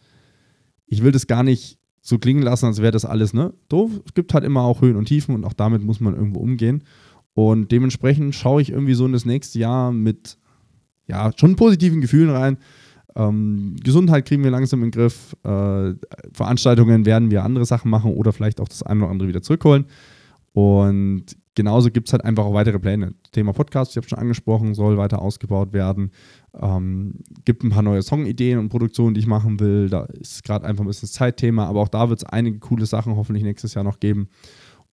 ich 0.86 1.02
will 1.02 1.12
das 1.12 1.26
gar 1.26 1.42
nicht 1.42 1.78
so 2.00 2.18
klingen 2.18 2.42
lassen, 2.42 2.66
als 2.66 2.80
wäre 2.80 2.92
das 2.92 3.04
alles 3.04 3.34
ne, 3.34 3.52
doof. 3.68 3.90
Es 4.06 4.14
gibt 4.14 4.32
halt 4.32 4.44
immer 4.44 4.62
auch 4.62 4.80
Höhen 4.80 4.96
und 4.96 5.06
Tiefen 5.06 5.34
und 5.34 5.44
auch 5.44 5.54
damit 5.54 5.82
muss 5.82 6.00
man 6.00 6.14
irgendwo 6.14 6.38
umgehen. 6.38 6.84
Und 7.36 7.70
dementsprechend 7.70 8.34
schaue 8.34 8.62
ich 8.62 8.70
irgendwie 8.72 8.94
so 8.94 9.04
in 9.04 9.12
das 9.12 9.26
nächste 9.26 9.58
Jahr 9.58 9.92
mit 9.92 10.38
ja, 11.06 11.30
schon 11.36 11.54
positiven 11.54 12.00
Gefühlen 12.00 12.30
rein. 12.30 12.56
Ähm, 13.14 13.76
Gesundheit 13.84 14.24
kriegen 14.24 14.42
wir 14.42 14.50
langsam 14.50 14.80
den 14.80 14.90
Griff. 14.90 15.36
Äh, 15.44 15.92
Veranstaltungen 16.32 17.04
werden 17.04 17.30
wir 17.30 17.44
andere 17.44 17.66
Sachen 17.66 17.90
machen 17.90 18.14
oder 18.14 18.32
vielleicht 18.32 18.58
auch 18.58 18.68
das 18.68 18.82
eine 18.82 19.02
oder 19.02 19.10
andere 19.10 19.28
wieder 19.28 19.42
zurückholen. 19.42 19.84
Und 20.54 21.26
genauso 21.54 21.90
gibt 21.90 22.08
es 22.08 22.14
halt 22.14 22.24
einfach 22.24 22.46
auch 22.46 22.54
weitere 22.54 22.78
Pläne. 22.78 23.12
Thema 23.32 23.52
Podcast, 23.52 23.90
ich 23.90 23.98
habe 23.98 24.08
schon 24.08 24.18
angesprochen, 24.18 24.74
soll 24.74 24.96
weiter 24.96 25.20
ausgebaut 25.20 25.74
werden. 25.74 26.12
Ähm, 26.58 27.16
gibt 27.44 27.64
ein 27.64 27.68
paar 27.68 27.82
neue 27.82 28.00
Songideen 28.00 28.58
und 28.58 28.70
Produktionen, 28.70 29.12
die 29.12 29.20
ich 29.20 29.26
machen 29.26 29.60
will. 29.60 29.90
Da 29.90 30.04
ist 30.04 30.42
gerade 30.42 30.64
einfach 30.64 30.84
ein 30.84 30.86
bisschen 30.86 31.08
das 31.08 31.12
Zeitthema, 31.12 31.66
aber 31.66 31.82
auch 31.82 31.88
da 31.88 32.08
wird 32.08 32.20
es 32.20 32.24
einige 32.24 32.60
coole 32.60 32.86
Sachen 32.86 33.14
hoffentlich 33.14 33.44
nächstes 33.44 33.74
Jahr 33.74 33.84
noch 33.84 34.00
geben. 34.00 34.30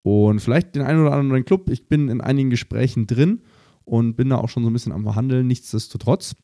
Und 0.03 0.41
vielleicht 0.41 0.75
den 0.75 0.83
einen 0.83 1.01
oder 1.01 1.13
anderen 1.13 1.45
Club. 1.45 1.71
Ich 1.71 1.89
bin 1.89 2.09
in 2.09 2.21
einigen 2.21 2.51
Gesprächen 2.51 3.07
drin 3.07 3.43
und 3.85 4.17
bin 4.17 4.31
da 4.31 4.39
auch 4.39 4.49
schon 4.49 4.65
so 4.65 4.71
ein 4.71 4.73
bisschen 4.73 4.93
am 4.93 5.05
Verhandeln. 5.05 5.47
Nichtsdestotrotz 5.47 6.35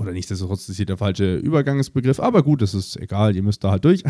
oder 0.00 0.12
nichtsdestotrotz 0.12 0.68
ist 0.68 0.76
hier 0.76 0.86
der 0.86 0.96
falsche 0.96 1.36
Übergangsbegriff, 1.36 2.20
aber 2.20 2.42
gut, 2.42 2.62
das 2.62 2.74
ist 2.74 2.96
egal, 2.96 3.36
ihr 3.36 3.42
müsst 3.42 3.62
da 3.62 3.70
halt 3.70 3.84
durch. 3.84 4.02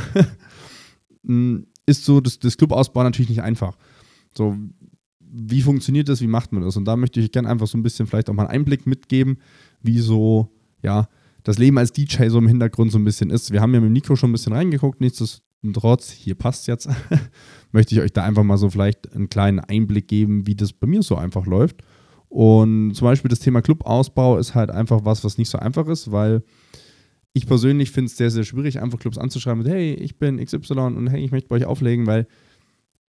Hm, 1.26 1.66
ist 1.86 2.04
so 2.04 2.20
das, 2.20 2.38
das 2.38 2.56
Clubausbau 2.56 3.02
natürlich 3.02 3.28
nicht 3.28 3.42
einfach. 3.42 3.76
So, 4.36 4.56
wie 5.18 5.62
funktioniert 5.62 6.08
das, 6.08 6.20
wie 6.20 6.28
macht 6.28 6.52
man 6.52 6.62
das? 6.62 6.76
Und 6.76 6.84
da 6.84 6.96
möchte 6.96 7.18
ich 7.20 7.32
gerne 7.32 7.48
einfach 7.48 7.66
so 7.66 7.76
ein 7.76 7.82
bisschen 7.82 8.06
vielleicht 8.06 8.30
auch 8.30 8.34
mal 8.34 8.46
einen 8.46 8.60
Einblick 8.60 8.86
mitgeben, 8.86 9.38
wie 9.82 9.98
so, 9.98 10.52
ja, 10.82 11.08
das 11.42 11.58
Leben 11.58 11.78
als 11.78 11.92
DJ 11.92 12.28
so 12.28 12.38
im 12.38 12.46
Hintergrund 12.46 12.92
so 12.92 12.98
ein 12.98 13.04
bisschen 13.04 13.30
ist. 13.30 13.50
Wir 13.50 13.60
haben 13.60 13.74
ja 13.74 13.80
mit 13.80 13.88
dem 13.88 13.92
Nico 13.92 14.14
schon 14.14 14.30
ein 14.30 14.32
bisschen 14.32 14.52
reingeguckt, 14.52 15.00
nichtsdestotrotz, 15.00 15.49
hier 15.62 16.34
passt 16.34 16.66
jetzt, 16.66 16.88
möchte 17.72 17.94
ich 17.94 18.00
euch 18.00 18.12
da 18.12 18.24
einfach 18.24 18.42
mal 18.42 18.56
so 18.56 18.70
vielleicht 18.70 19.12
einen 19.12 19.28
kleinen 19.28 19.60
Einblick 19.60 20.08
geben, 20.08 20.46
wie 20.46 20.54
das 20.54 20.72
bei 20.72 20.86
mir 20.86 21.02
so 21.02 21.16
einfach 21.16 21.46
läuft. 21.46 21.82
Und 22.28 22.94
zum 22.94 23.06
Beispiel 23.06 23.28
das 23.28 23.40
Thema 23.40 23.60
Clubausbau 23.60 24.38
ist 24.38 24.54
halt 24.54 24.70
einfach 24.70 25.04
was, 25.04 25.24
was 25.24 25.36
nicht 25.36 25.50
so 25.50 25.58
einfach 25.58 25.88
ist, 25.88 26.12
weil 26.12 26.42
ich 27.32 27.46
persönlich 27.46 27.90
finde 27.90 28.06
es 28.06 28.16
sehr, 28.16 28.30
sehr 28.30 28.44
schwierig, 28.44 28.80
einfach 28.80 28.98
Clubs 28.98 29.18
anzuschreiben 29.18 29.62
mit, 29.62 29.72
hey, 29.72 29.94
ich 29.94 30.18
bin 30.18 30.44
XY 30.44 30.78
und 30.78 31.08
hey, 31.08 31.24
ich 31.24 31.30
möchte 31.30 31.48
bei 31.48 31.56
euch 31.56 31.64
auflegen, 31.64 32.06
weil 32.06 32.26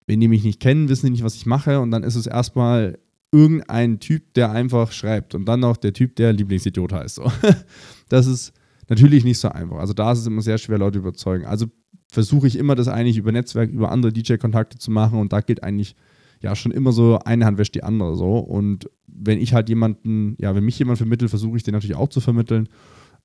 wenn 0.08 0.20
die 0.20 0.28
mich 0.28 0.44
nicht 0.44 0.60
kennen, 0.60 0.90
wissen 0.90 1.06
die 1.06 1.12
nicht, 1.14 1.24
was 1.24 1.36
ich 1.36 1.46
mache 1.46 1.80
und 1.80 1.92
dann 1.92 2.04
ist 2.04 2.16
es 2.16 2.28
erstmal 2.28 3.00
irgendein 3.32 4.00
Typ, 4.00 4.34
der 4.36 4.52
einfach 4.52 4.92
schreibt 4.92 5.34
und 5.34 5.46
dann 5.46 5.62
noch 5.62 5.78
der 5.78 5.94
Typ, 5.94 6.16
der 6.16 6.34
Lieblingsidiot 6.34 6.94
heißt. 6.94 7.16
So. 7.16 7.32
Das 8.10 8.28
ist 8.28 8.54
natürlich 8.90 9.24
nicht 9.24 9.40
so 9.40 9.50
einfach. 9.50 9.78
Also 9.78 9.94
da 9.94 10.12
ist 10.12 10.20
es 10.20 10.28
immer 10.28 10.42
sehr 10.42 10.60
schwer, 10.60 10.78
Leute 10.78 11.00
überzeugen. 11.00 11.46
Also 11.46 11.68
versuche 12.14 12.48
ich 12.48 12.58
immer, 12.58 12.76
das 12.76 12.88
eigentlich 12.88 13.18
über 13.18 13.32
Netzwerk, 13.32 13.72
über 13.72 13.92
andere 13.92 14.14
DJ-Kontakte 14.14 14.78
zu 14.78 14.92
machen 14.92 15.20
und 15.20 15.34
da 15.34 15.42
geht 15.42 15.64
eigentlich 15.64 15.96
ja 16.42 16.56
schon 16.56 16.72
immer 16.72 16.92
so, 16.92 17.18
eine 17.20 17.46
Hand 17.46 17.58
wäscht 17.58 17.74
die 17.74 17.84
andere 17.84 18.16
so. 18.16 18.38
Und 18.38 18.90
wenn 19.08 19.40
ich 19.40 19.54
halt 19.54 19.70
jemanden, 19.70 20.36
ja, 20.40 20.54
wenn 20.54 20.64
mich 20.64 20.78
jemand 20.78 20.98
vermittelt, 20.98 21.30
versuche 21.30 21.58
ich 21.58 21.64
den 21.64 21.74
natürlich 21.74 21.96
auch 21.96 22.10
zu 22.10 22.22
vermitteln, 22.22 22.70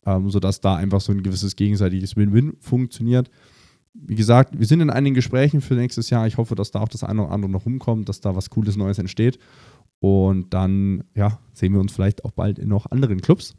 ähm, 0.06 0.30
sodass 0.30 0.60
da 0.60 0.76
einfach 0.76 1.00
so 1.00 1.12
ein 1.12 1.22
gewisses 1.22 1.56
gegenseitiges 1.56 2.16
Win-Win 2.16 2.54
funktioniert. 2.60 3.28
Wie 3.92 4.14
gesagt, 4.14 4.58
wir 4.58 4.66
sind 4.66 4.80
in 4.80 4.90
einigen 4.90 5.14
Gesprächen 5.14 5.60
für 5.60 5.74
nächstes 5.74 6.08
Jahr. 6.08 6.26
Ich 6.26 6.36
hoffe, 6.36 6.54
dass 6.54 6.70
da 6.70 6.80
auch 6.80 6.88
das 6.88 7.02
eine 7.02 7.24
oder 7.24 7.32
andere 7.32 7.50
noch 7.50 7.66
rumkommt, 7.66 8.08
dass 8.08 8.20
da 8.20 8.36
was 8.36 8.50
Cooles 8.50 8.76
Neues 8.76 8.98
entsteht. 8.98 9.38
Und 9.98 10.54
dann, 10.54 11.02
ja, 11.14 11.40
sehen 11.52 11.72
wir 11.72 11.80
uns 11.80 11.92
vielleicht 11.92 12.24
auch 12.24 12.30
bald 12.30 12.58
in 12.58 12.68
noch 12.68 12.86
anderen 12.86 13.20
Clubs. 13.20 13.56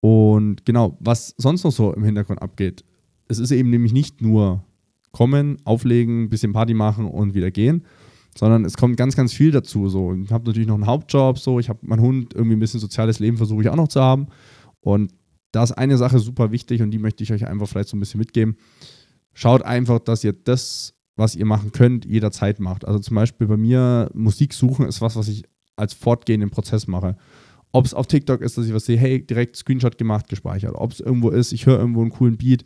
Und 0.00 0.64
genau, 0.64 0.96
was 1.00 1.34
sonst 1.38 1.64
noch 1.64 1.72
so 1.72 1.92
im 1.92 2.04
Hintergrund 2.04 2.40
abgeht, 2.40 2.84
es 3.28 3.38
ist 3.38 3.50
eben 3.50 3.70
nämlich 3.70 3.92
nicht 3.92 4.20
nur 4.20 4.64
kommen, 5.12 5.58
auflegen, 5.64 6.28
bisschen 6.28 6.52
Party 6.52 6.74
machen 6.74 7.06
und 7.06 7.34
wieder 7.34 7.50
gehen, 7.50 7.84
sondern 8.36 8.64
es 8.64 8.76
kommt 8.76 8.96
ganz, 8.96 9.16
ganz 9.16 9.32
viel 9.32 9.50
dazu. 9.50 9.88
So. 9.88 10.12
Ich 10.14 10.32
habe 10.32 10.44
natürlich 10.46 10.68
noch 10.68 10.74
einen 10.74 10.86
Hauptjob, 10.86 11.38
so 11.38 11.58
ich 11.60 11.68
habe 11.68 11.78
meinen 11.82 12.02
Hund, 12.02 12.34
irgendwie 12.34 12.56
ein 12.56 12.60
bisschen 12.60 12.80
soziales 12.80 13.20
Leben 13.20 13.36
versuche 13.36 13.62
ich 13.62 13.68
auch 13.68 13.76
noch 13.76 13.88
zu 13.88 14.00
haben. 14.00 14.26
Und 14.80 15.12
da 15.52 15.62
ist 15.62 15.72
eine 15.72 15.96
Sache 15.96 16.18
super 16.18 16.50
wichtig 16.50 16.82
und 16.82 16.90
die 16.90 16.98
möchte 16.98 17.22
ich 17.22 17.32
euch 17.32 17.46
einfach 17.46 17.68
vielleicht 17.68 17.88
so 17.88 17.96
ein 17.96 18.00
bisschen 18.00 18.18
mitgeben. 18.18 18.56
Schaut 19.32 19.62
einfach, 19.62 20.00
dass 20.00 20.24
ihr 20.24 20.32
das, 20.32 20.94
was 21.16 21.36
ihr 21.36 21.46
machen 21.46 21.70
könnt, 21.72 22.04
jederzeit 22.04 22.58
macht. 22.58 22.84
Also 22.84 22.98
zum 22.98 23.14
Beispiel 23.14 23.46
bei 23.46 23.56
mir 23.56 24.10
Musik 24.14 24.52
suchen 24.52 24.86
ist 24.86 25.00
was, 25.00 25.14
was 25.14 25.28
ich 25.28 25.44
als 25.76 25.94
fortgehenden 25.94 26.50
Prozess 26.50 26.86
mache. 26.86 27.16
Ob 27.72 27.86
es 27.86 27.94
auf 27.94 28.06
TikTok 28.06 28.40
ist, 28.40 28.58
dass 28.58 28.66
ich 28.66 28.74
was 28.74 28.84
sehe, 28.84 28.96
hey, 28.96 29.24
direkt 29.24 29.56
Screenshot 29.56 29.98
gemacht, 29.98 30.28
gespeichert. 30.28 30.74
Ob 30.74 30.92
es 30.92 31.00
irgendwo 31.00 31.30
ist, 31.30 31.52
ich 31.52 31.66
höre 31.66 31.78
irgendwo 31.78 32.02
einen 32.02 32.10
coolen 32.10 32.36
Beat, 32.36 32.64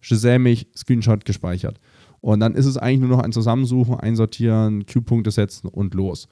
Shazam 0.00 0.42
mich, 0.42 0.68
Screenshot 0.76 1.24
gespeichert. 1.24 1.80
Und 2.20 2.40
dann 2.40 2.54
ist 2.54 2.66
es 2.66 2.76
eigentlich 2.76 3.00
nur 3.00 3.16
noch 3.16 3.24
ein 3.24 3.32
Zusammensuchen, 3.32 3.94
einsortieren, 3.94 4.86
Q-Punkte 4.86 5.30
setzen 5.30 5.68
und 5.68 5.94
los. 5.94 6.28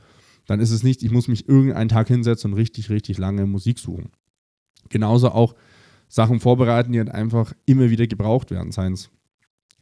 Dann 0.47 0.61
ist 0.61 0.71
es 0.71 0.83
nicht, 0.83 1.03
ich 1.03 1.11
muss 1.11 1.29
mich 1.29 1.49
irgendeinen 1.49 1.89
Tag 1.89 2.09
hinsetzen 2.09 2.53
und 2.53 2.59
richtig, 2.59 2.91
richtig 2.91 3.19
lange 3.19 3.47
Musik 3.47 3.79
suchen. 3.79 4.11
Genauso 4.89 5.31
auch 5.31 5.55
Sachen 6.09 6.41
vorbereiten, 6.41 6.93
die 6.93 6.99
halt 6.99 7.11
einfach 7.11 7.53
immer 7.67 7.91
wieder 7.91 8.07
gebraucht 8.07 8.51
werden. 8.51 8.73
Seien 8.73 8.95
es 8.95 9.11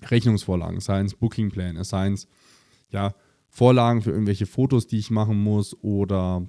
Rechnungsvorlagen, 0.03 0.81
seien 0.81 1.07
es 1.07 1.15
Bookingpläne, 1.15 1.85
seien 1.85 2.15
es 2.15 2.27
ja, 2.91 3.15
Vorlagen 3.49 4.03
für 4.03 4.11
irgendwelche 4.11 4.47
Fotos, 4.47 4.87
die 4.87 4.99
ich 4.99 5.11
machen 5.11 5.39
muss 5.39 5.75
oder 5.83 6.47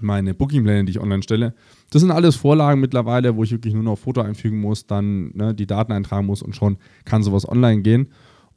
meine 0.00 0.34
Bookingpläne, 0.34 0.84
die 0.84 0.92
ich 0.92 1.00
online 1.00 1.22
stelle. 1.22 1.54
Das 1.90 2.00
sind 2.00 2.10
alles 2.10 2.36
Vorlagen 2.36 2.80
mittlerweile, 2.80 3.36
wo 3.36 3.44
ich 3.44 3.52
wirklich 3.52 3.74
nur 3.74 3.82
noch 3.82 3.98
Foto 3.98 4.20
einfügen 4.22 4.60
muss, 4.60 4.86
dann 4.86 5.32
ne, 5.34 5.54
die 5.54 5.66
Daten 5.66 5.92
eintragen 5.92 6.26
muss 6.26 6.42
und 6.42 6.56
schon 6.56 6.78
kann 7.04 7.22
sowas 7.22 7.48
online 7.48 7.82
gehen. 7.82 8.08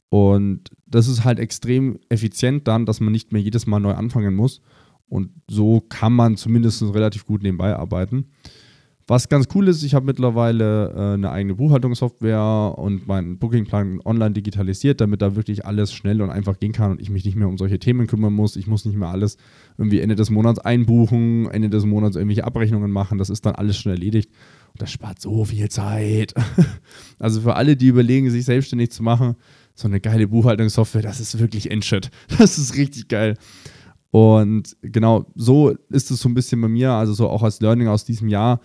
Und 0.08 0.70
das 0.86 1.08
ist 1.08 1.24
halt 1.24 1.38
extrem 1.38 1.98
effizient 2.08 2.66
dann, 2.68 2.86
dass 2.86 3.00
man 3.00 3.12
nicht 3.12 3.32
mehr 3.32 3.42
jedes 3.42 3.66
Mal 3.66 3.80
neu 3.80 3.92
anfangen 3.92 4.34
muss. 4.34 4.60
Und 5.08 5.30
so 5.48 5.80
kann 5.80 6.12
man 6.12 6.36
zumindest 6.36 6.82
relativ 6.82 7.26
gut 7.26 7.42
nebenbei 7.42 7.76
arbeiten. 7.76 8.26
Was 9.08 9.28
ganz 9.28 9.46
cool 9.54 9.68
ist, 9.68 9.84
ich 9.84 9.94
habe 9.94 10.04
mittlerweile 10.04 10.90
äh, 10.90 11.14
eine 11.14 11.30
eigene 11.30 11.54
Buchhaltungssoftware 11.54 12.74
und 12.76 13.06
meinen 13.06 13.38
Bookingplan 13.38 14.00
online 14.04 14.32
digitalisiert, 14.32 15.00
damit 15.00 15.22
da 15.22 15.36
wirklich 15.36 15.64
alles 15.64 15.92
schnell 15.92 16.20
und 16.20 16.30
einfach 16.30 16.58
gehen 16.58 16.72
kann 16.72 16.90
und 16.90 17.00
ich 17.00 17.08
mich 17.08 17.24
nicht 17.24 17.36
mehr 17.36 17.46
um 17.46 17.56
solche 17.56 17.78
Themen 17.78 18.08
kümmern 18.08 18.32
muss. 18.32 18.56
Ich 18.56 18.66
muss 18.66 18.84
nicht 18.84 18.96
mehr 18.96 19.08
alles 19.08 19.36
irgendwie 19.78 20.00
Ende 20.00 20.16
des 20.16 20.30
Monats 20.30 20.58
einbuchen, 20.58 21.48
Ende 21.48 21.70
des 21.70 21.84
Monats 21.84 22.16
irgendwelche 22.16 22.42
Abrechnungen 22.42 22.90
machen. 22.90 23.18
Das 23.18 23.30
ist 23.30 23.46
dann 23.46 23.54
alles 23.54 23.76
schon 23.76 23.92
erledigt. 23.92 24.28
Und 24.72 24.82
das 24.82 24.90
spart 24.90 25.20
so 25.20 25.44
viel 25.44 25.68
Zeit. 25.68 26.34
also 27.20 27.42
für 27.42 27.54
alle, 27.54 27.76
die 27.76 27.86
überlegen, 27.86 28.28
sich 28.30 28.44
selbstständig 28.44 28.90
zu 28.90 29.04
machen, 29.04 29.36
so 29.76 29.86
eine 29.86 30.00
geile 30.00 30.26
Buchhaltungssoftware, 30.26 31.02
das 31.02 31.20
ist 31.20 31.38
wirklich 31.38 31.70
Endshit. 31.70 32.10
Das 32.38 32.58
ist 32.58 32.74
richtig 32.76 33.06
geil. 33.06 33.36
Und 34.10 34.76
genau 34.82 35.26
so 35.36 35.76
ist 35.90 36.10
es 36.10 36.18
so 36.18 36.28
ein 36.28 36.34
bisschen 36.34 36.60
bei 36.60 36.68
mir, 36.68 36.90
also 36.90 37.12
so 37.12 37.28
auch 37.28 37.44
als 37.44 37.60
Learning 37.60 37.86
aus 37.86 38.04
diesem 38.04 38.28
Jahr, 38.28 38.60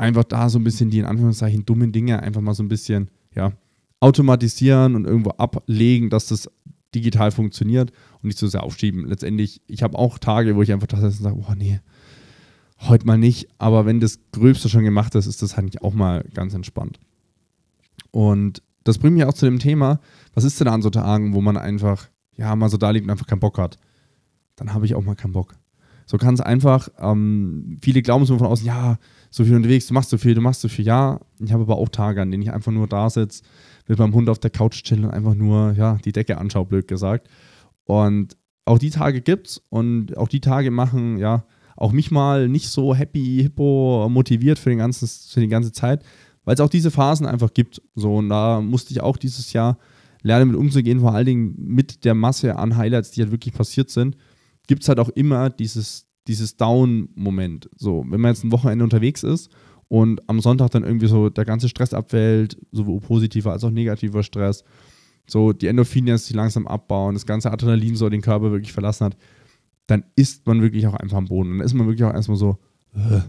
einfach 0.00 0.24
da 0.24 0.48
so 0.48 0.58
ein 0.58 0.64
bisschen 0.64 0.90
die 0.90 0.98
in 0.98 1.04
Anführungszeichen 1.04 1.66
dummen 1.66 1.92
Dinge 1.92 2.22
einfach 2.22 2.40
mal 2.40 2.54
so 2.54 2.62
ein 2.62 2.68
bisschen, 2.68 3.10
ja, 3.34 3.52
automatisieren 4.00 4.96
und 4.96 5.04
irgendwo 5.04 5.30
ablegen, 5.30 6.08
dass 6.08 6.26
das 6.26 6.50
digital 6.94 7.30
funktioniert 7.30 7.92
und 8.14 8.24
nicht 8.24 8.38
so 8.38 8.46
sehr 8.46 8.62
aufschieben. 8.62 9.06
Letztendlich, 9.06 9.60
ich 9.66 9.82
habe 9.82 9.98
auch 9.98 10.18
Tage, 10.18 10.56
wo 10.56 10.62
ich 10.62 10.72
einfach 10.72 10.86
da 10.86 11.10
sage, 11.10 11.36
oh 11.36 11.54
nee, 11.54 11.80
heute 12.80 13.06
mal 13.06 13.18
nicht, 13.18 13.48
aber 13.58 13.84
wenn 13.84 14.00
das 14.00 14.18
Gröbste 14.32 14.70
schon 14.70 14.84
gemacht 14.84 15.14
ist, 15.14 15.26
ist 15.26 15.42
das 15.42 15.56
halt 15.56 15.82
auch 15.82 15.92
mal 15.92 16.24
ganz 16.32 16.54
entspannt. 16.54 16.98
Und 18.10 18.62
das 18.84 18.98
bringt 18.98 19.16
mich 19.16 19.24
auch 19.24 19.34
zu 19.34 19.44
dem 19.44 19.58
Thema, 19.58 20.00
was 20.32 20.44
ist 20.44 20.58
denn 20.60 20.68
an 20.68 20.80
so 20.80 20.88
Tagen, 20.88 21.34
wo 21.34 21.42
man 21.42 21.58
einfach, 21.58 22.08
ja, 22.36 22.56
mal 22.56 22.70
so 22.70 22.78
da 22.78 22.90
liegt 22.90 23.04
und 23.04 23.10
einfach 23.10 23.26
keinen 23.26 23.40
Bock 23.40 23.58
hat? 23.58 23.76
Dann 24.56 24.72
habe 24.72 24.86
ich 24.86 24.94
auch 24.94 25.04
mal 25.04 25.14
keinen 25.14 25.32
Bock. 25.32 25.56
So 26.10 26.18
kann 26.18 26.34
es 26.34 26.40
einfach, 26.40 26.88
ähm, 26.98 27.78
viele 27.80 28.02
glauben 28.02 28.26
so 28.26 28.36
von 28.36 28.48
außen, 28.48 28.66
ja, 28.66 28.98
so 29.30 29.44
viel 29.44 29.54
unterwegs, 29.54 29.86
du 29.86 29.94
machst 29.94 30.10
so 30.10 30.18
viel, 30.18 30.34
du 30.34 30.40
machst 30.40 30.60
so 30.60 30.66
viel, 30.66 30.84
ja. 30.84 31.20
Ich 31.38 31.52
habe 31.52 31.62
aber 31.62 31.76
auch 31.76 31.88
Tage, 31.88 32.20
an 32.20 32.32
denen 32.32 32.42
ich 32.42 32.52
einfach 32.52 32.72
nur 32.72 32.88
da 32.88 33.08
sitze, 33.08 33.44
mit 33.86 33.96
meinem 33.96 34.12
Hund 34.12 34.28
auf 34.28 34.40
der 34.40 34.50
Couch 34.50 34.82
chillen 34.82 35.04
und 35.04 35.12
einfach 35.12 35.36
nur, 35.36 35.70
ja, 35.78 35.98
die 36.04 36.10
Decke 36.10 36.38
anschaue, 36.38 36.66
blöd 36.66 36.88
gesagt. 36.88 37.28
Und 37.84 38.36
auch 38.64 38.80
die 38.80 38.90
Tage 38.90 39.20
gibt's 39.20 39.62
und 39.68 40.16
auch 40.16 40.26
die 40.26 40.40
Tage 40.40 40.72
machen, 40.72 41.16
ja, 41.18 41.44
auch 41.76 41.92
mich 41.92 42.10
mal 42.10 42.48
nicht 42.48 42.70
so 42.70 42.92
happy, 42.92 43.42
hippo 43.42 44.08
motiviert 44.10 44.58
für, 44.58 44.70
den 44.70 44.78
ganzen, 44.78 45.06
für 45.06 45.38
die 45.38 45.46
ganze 45.46 45.70
Zeit, 45.70 46.02
weil 46.44 46.54
es 46.54 46.60
auch 46.60 46.70
diese 46.70 46.90
Phasen 46.90 47.24
einfach 47.24 47.54
gibt. 47.54 47.82
So, 47.94 48.16
und 48.16 48.30
da 48.30 48.60
musste 48.60 48.92
ich 48.92 49.00
auch 49.00 49.16
dieses 49.16 49.52
Jahr 49.52 49.78
lernen, 50.22 50.50
mit 50.50 50.58
umzugehen, 50.58 50.98
vor 50.98 51.14
allen 51.14 51.26
Dingen 51.26 51.54
mit 51.56 52.04
der 52.04 52.16
Masse 52.16 52.56
an 52.56 52.76
Highlights, 52.76 53.12
die 53.12 53.22
halt 53.22 53.30
wirklich 53.30 53.54
passiert 53.54 53.90
sind, 53.90 54.16
gibt 54.70 54.84
es 54.84 54.88
halt 54.88 55.00
auch 55.00 55.08
immer 55.08 55.50
dieses, 55.50 56.06
dieses 56.28 56.56
Down-Moment. 56.56 57.68
So, 57.76 58.04
wenn 58.08 58.20
man 58.20 58.30
jetzt 58.30 58.44
ein 58.44 58.52
Wochenende 58.52 58.84
unterwegs 58.84 59.24
ist 59.24 59.50
und 59.88 60.20
am 60.28 60.38
Sonntag 60.38 60.70
dann 60.70 60.84
irgendwie 60.84 61.08
so 61.08 61.28
der 61.28 61.44
ganze 61.44 61.68
Stress 61.68 61.92
abfällt, 61.92 62.56
sowohl 62.70 63.00
positiver 63.00 63.50
als 63.50 63.64
auch 63.64 63.72
negativer 63.72 64.22
Stress, 64.22 64.62
so 65.26 65.52
die 65.52 65.66
Endorphine 65.66 66.16
sich 66.18 66.36
langsam 66.36 66.68
abbauen, 66.68 67.14
das 67.14 67.26
ganze 67.26 67.50
Adrenalin 67.50 67.96
so 67.96 68.08
den 68.08 68.20
Körper 68.20 68.52
wirklich 68.52 68.72
verlassen 68.72 69.06
hat, 69.06 69.16
dann 69.88 70.04
ist 70.14 70.46
man 70.46 70.62
wirklich 70.62 70.86
auch 70.86 70.94
einfach 70.94 71.16
am 71.16 71.26
Boden. 71.26 71.58
Dann 71.58 71.66
ist 71.66 71.74
man 71.74 71.88
wirklich 71.88 72.04
auch 72.04 72.14
erstmal 72.14 72.38
so, 72.38 72.58
äh, 72.94 73.22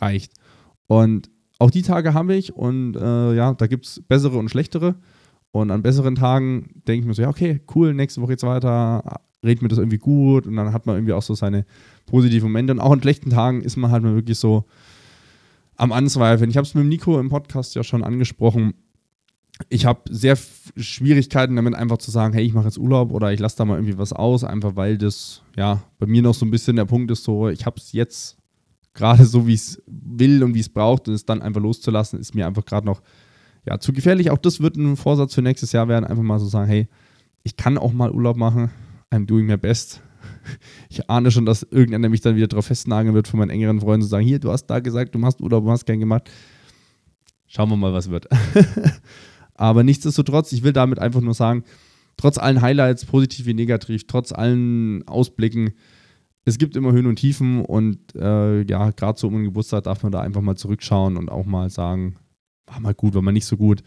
reicht. 0.00 0.32
Und 0.86 1.28
auch 1.58 1.70
die 1.70 1.82
Tage 1.82 2.14
habe 2.14 2.34
ich 2.34 2.54
und 2.54 2.96
äh, 2.96 3.34
ja, 3.34 3.52
da 3.52 3.66
gibt 3.66 3.84
es 3.84 4.02
bessere 4.08 4.38
und 4.38 4.48
schlechtere. 4.48 4.94
Und 5.50 5.70
an 5.70 5.82
besseren 5.82 6.14
Tagen 6.14 6.82
denke 6.88 7.00
ich 7.00 7.06
mir 7.06 7.12
so, 7.12 7.20
ja, 7.20 7.28
okay, 7.28 7.60
cool, 7.74 7.92
nächste 7.92 8.22
Woche 8.22 8.32
jetzt 8.32 8.44
weiter, 8.44 9.20
redet 9.46 9.62
mir 9.62 9.68
das 9.68 9.78
irgendwie 9.78 9.98
gut 9.98 10.46
und 10.46 10.56
dann 10.56 10.72
hat 10.72 10.86
man 10.86 10.96
irgendwie 10.96 11.12
auch 11.12 11.22
so 11.22 11.34
seine 11.34 11.64
positiven 12.06 12.48
Momente. 12.48 12.72
Und 12.72 12.80
auch 12.80 12.92
an 12.92 13.00
schlechten 13.00 13.30
Tagen 13.30 13.62
ist 13.62 13.76
man 13.76 13.90
halt 13.90 14.02
mal 14.02 14.14
wirklich 14.14 14.38
so 14.38 14.64
am 15.76 15.92
Anzweifeln. 15.92 16.50
Ich 16.50 16.56
habe 16.56 16.66
es 16.66 16.74
mit 16.74 16.86
Nico 16.86 17.18
im 17.18 17.28
Podcast 17.28 17.74
ja 17.74 17.84
schon 17.84 18.02
angesprochen. 18.02 18.74
Ich 19.70 19.86
habe 19.86 20.00
sehr 20.10 20.36
Schwierigkeiten 20.76 21.56
damit, 21.56 21.74
einfach 21.74 21.98
zu 21.98 22.10
sagen, 22.10 22.34
hey, 22.34 22.44
ich 22.44 22.52
mache 22.52 22.66
jetzt 22.66 22.78
Urlaub 22.78 23.12
oder 23.12 23.32
ich 23.32 23.40
lasse 23.40 23.56
da 23.56 23.64
mal 23.64 23.76
irgendwie 23.76 23.96
was 23.96 24.12
aus, 24.12 24.44
einfach 24.44 24.76
weil 24.76 24.98
das, 24.98 25.42
ja, 25.56 25.82
bei 25.98 26.06
mir 26.06 26.20
noch 26.20 26.34
so 26.34 26.44
ein 26.44 26.50
bisschen 26.50 26.76
der 26.76 26.84
Punkt 26.84 27.10
ist, 27.10 27.24
so, 27.24 27.48
ich 27.48 27.64
habe 27.64 27.78
es 27.78 27.92
jetzt 27.92 28.36
gerade 28.92 29.24
so, 29.24 29.46
wie 29.46 29.54
es 29.54 29.82
will 29.86 30.42
und 30.42 30.54
wie 30.54 30.60
es 30.60 30.68
braucht 30.68 31.08
und 31.08 31.14
es 31.14 31.24
dann 31.24 31.40
einfach 31.40 31.60
loszulassen, 31.60 32.18
ist 32.18 32.34
mir 32.34 32.46
einfach 32.46 32.64
gerade 32.64 32.86
noch 32.86 33.00
ja, 33.66 33.78
zu 33.78 33.92
gefährlich. 33.92 34.30
Auch 34.30 34.38
das 34.38 34.60
wird 34.60 34.76
ein 34.76 34.96
Vorsatz 34.96 35.34
für 35.34 35.42
nächstes 35.42 35.72
Jahr 35.72 35.88
werden, 35.88 36.04
einfach 36.04 36.22
mal 36.22 36.38
so 36.38 36.46
sagen, 36.46 36.68
hey, 36.68 36.88
ich 37.42 37.56
kann 37.56 37.78
auch 37.78 37.92
mal 37.92 38.10
Urlaub 38.10 38.36
machen, 38.36 38.70
I'm 39.12 39.26
doing 39.26 39.46
my 39.46 39.56
best. 39.56 40.02
Ich 40.88 41.10
ahne 41.10 41.30
schon, 41.32 41.44
dass 41.44 41.64
irgendeiner 41.64 42.08
mich 42.08 42.20
dann 42.20 42.36
wieder 42.36 42.46
darauf 42.46 42.66
festnageln 42.66 43.14
wird 43.14 43.26
von 43.26 43.40
meinen 43.40 43.50
engeren 43.50 43.80
Freunden 43.80 44.02
zu 44.02 44.08
sagen, 44.08 44.24
hier, 44.24 44.38
du 44.38 44.52
hast 44.52 44.66
da 44.66 44.78
gesagt, 44.78 45.14
du 45.14 45.18
machst 45.18 45.40
Urlaub, 45.40 45.64
du 45.64 45.70
hast 45.70 45.86
keinen 45.86 46.00
gemacht. 46.00 46.30
Schauen 47.48 47.68
wir 47.68 47.76
mal, 47.76 47.92
was 47.92 48.10
wird. 48.10 48.28
Aber 49.54 49.82
nichtsdestotrotz, 49.82 50.52
ich 50.52 50.62
will 50.62 50.72
damit 50.72 50.98
einfach 51.00 51.20
nur 51.20 51.34
sagen, 51.34 51.64
trotz 52.16 52.38
allen 52.38 52.60
Highlights, 52.60 53.06
positiv 53.06 53.46
wie 53.46 53.54
negativ, 53.54 54.06
trotz 54.06 54.32
allen 54.32 55.06
Ausblicken, 55.08 55.72
es 56.44 56.58
gibt 56.58 56.76
immer 56.76 56.92
Höhen 56.92 57.06
und 57.06 57.16
Tiefen 57.16 57.64
und 57.64 58.14
äh, 58.14 58.62
ja, 58.62 58.90
gerade 58.92 59.18
so 59.18 59.26
um 59.26 59.34
den 59.34 59.44
Geburtstag 59.44 59.82
darf 59.84 60.04
man 60.04 60.12
da 60.12 60.20
einfach 60.20 60.42
mal 60.42 60.56
zurückschauen 60.56 61.16
und 61.16 61.28
auch 61.28 61.44
mal 61.44 61.70
sagen, 61.70 62.16
war 62.66 62.78
mal 62.80 62.94
gut, 62.94 63.14
war 63.14 63.22
mal 63.22 63.32
nicht 63.32 63.46
so 63.46 63.56
gut. 63.56 63.82